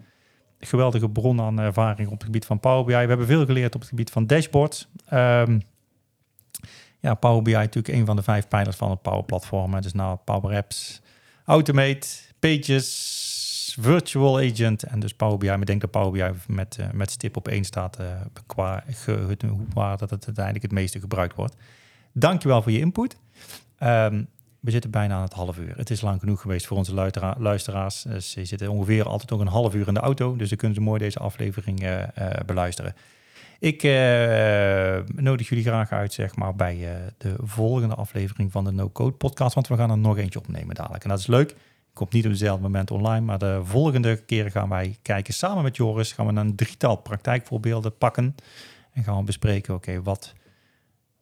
Geweldige 0.61 1.11
bron 1.11 1.41
aan 1.41 1.59
ervaring 1.59 2.09
op 2.09 2.15
het 2.15 2.25
gebied 2.25 2.45
van 2.45 2.61
Power 2.61 2.85
BI. 2.85 2.93
We 2.93 3.09
hebben 3.09 3.27
veel 3.27 3.45
geleerd 3.45 3.75
op 3.75 3.81
het 3.81 3.89
gebied 3.89 4.11
van 4.11 4.27
dashboards. 4.27 4.89
Um, 5.13 5.63
ja, 7.07 7.15
Power 7.15 7.43
BI 7.43 7.53
natuurlijk 7.53 7.99
een 7.99 8.07
van 8.07 8.17
de 8.17 8.23
vijf 8.23 8.49
pijlers 8.49 8.77
van 8.77 8.91
het 8.91 9.03
Power 9.03 9.25
Platform. 9.25 9.81
Dus 9.81 9.93
nou 9.93 10.19
Power 10.25 10.57
Apps, 10.57 11.01
Automate, 11.45 12.07
Pages, 12.39 13.77
Virtual 13.81 14.39
Agent 14.39 14.83
en 14.83 15.01
dus 15.01 15.15
Power 15.15 15.39
BI. 15.39 15.49
Ik 15.49 15.67
denk 15.67 15.91
Power 15.91 16.11
BI 16.11 16.39
met, 16.47 16.77
uh, 16.81 16.91
met 16.93 17.11
stip 17.11 17.37
op 17.37 17.49
één 17.49 17.65
staat 17.65 18.01
uh, 18.01 18.07
qua 18.47 18.85
waar 19.75 19.97
dat 19.97 20.11
het 20.11 20.27
uiteindelijk 20.27 20.65
het 20.65 20.73
meeste 20.73 21.01
gebruikt 21.01 21.35
wordt. 21.35 21.55
Dankjewel 22.13 22.63
voor 22.63 22.73
je 22.73 22.79
input. 22.79 23.17
Um, 23.83 24.29
we 24.61 24.71
zitten 24.71 24.91
bijna 24.91 25.15
aan 25.15 25.23
het 25.23 25.33
half 25.33 25.59
uur. 25.59 25.77
Het 25.77 25.91
is 25.91 26.01
lang 26.01 26.21
genoeg 26.21 26.41
geweest 26.41 26.67
voor 26.67 26.77
onze 26.77 26.95
luisteraars. 27.39 28.03
ze 28.05 28.45
zitten 28.45 28.69
ongeveer 28.69 29.09
altijd 29.09 29.31
nog 29.31 29.41
een 29.41 29.47
half 29.47 29.75
uur 29.75 29.89
in 29.89 29.95
de 29.95 30.01
auto, 30.01 30.37
dus 30.37 30.49
dan 30.49 30.59
kunnen 30.59 30.77
ze 30.77 30.83
mooi 30.83 30.99
deze 30.99 31.19
aflevering 31.19 32.11
beluisteren. 32.47 32.95
Ik 33.59 33.83
uh, 33.83 35.23
nodig 35.23 35.49
jullie 35.49 35.65
graag 35.65 35.93
uit 35.93 36.13
zeg 36.13 36.37
maar, 36.37 36.55
bij 36.55 36.77
uh, 36.77 36.91
de 37.19 37.35
volgende 37.43 37.95
aflevering 37.95 38.53
van 38.53 38.65
de 38.65 38.73
No 38.73 38.91
Code 38.91 39.17
podcast. 39.17 39.55
Want 39.55 39.69
we 39.69 39.77
gaan 39.77 39.91
er 39.91 39.99
nog 39.99 40.19
eentje 40.19 40.39
opnemen 40.39 40.75
dadelijk. 40.75 41.03
En 41.03 41.11
dat 41.11 41.19
is 41.19 41.27
leuk. 41.27 41.55
Komt 41.93 42.13
niet 42.13 42.25
op 42.25 42.31
hetzelfde 42.31 42.63
moment 42.63 42.91
online. 42.91 43.25
Maar 43.25 43.39
de 43.39 43.61
volgende 43.65 44.17
keren 44.17 44.51
gaan 44.51 44.69
wij 44.69 44.97
kijken 45.03 45.35
samen 45.35 45.63
met 45.63 45.77
Joris. 45.77 46.13
Gaan 46.13 46.27
we 46.27 46.41
een 46.41 46.57
drietal 46.57 46.97
praktijkvoorbeelden 46.97 47.97
pakken. 47.97 48.35
En 48.93 49.03
gaan 49.03 49.17
we 49.17 49.25
bespreken, 49.25 49.75
oké, 49.75 50.03
wat 50.03 50.35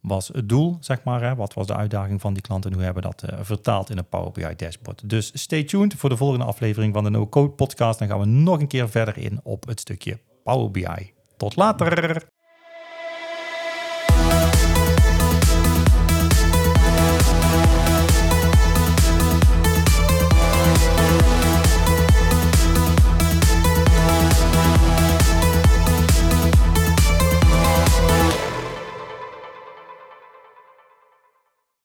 was 0.00 0.28
het 0.28 0.48
doel, 0.48 0.76
zeg 0.80 1.02
maar. 1.04 1.22
Hè? 1.22 1.34
Wat 1.34 1.54
was 1.54 1.66
de 1.66 1.76
uitdaging 1.76 2.20
van 2.20 2.32
die 2.32 2.42
klant 2.42 2.64
en 2.64 2.72
hoe 2.72 2.82
hebben 2.82 3.02
we 3.02 3.08
dat 3.08 3.30
uh, 3.32 3.38
vertaald 3.42 3.90
in 3.90 3.98
een 3.98 4.08
Power 4.08 4.32
BI 4.32 4.56
dashboard. 4.56 5.08
Dus 5.08 5.30
stay 5.34 5.64
tuned 5.64 5.94
voor 5.94 6.08
de 6.08 6.16
volgende 6.16 6.44
aflevering 6.44 6.94
van 6.94 7.04
de 7.04 7.10
No 7.10 7.28
Code 7.28 7.52
podcast. 7.52 7.98
Dan 7.98 8.08
gaan 8.08 8.18
we 8.20 8.26
nog 8.26 8.60
een 8.60 8.66
keer 8.66 8.88
verder 8.88 9.18
in 9.18 9.40
op 9.42 9.66
het 9.66 9.80
stukje 9.80 10.18
Power 10.44 10.70
BI. 10.70 11.12
Tot 11.44 11.56
later! 11.56 12.43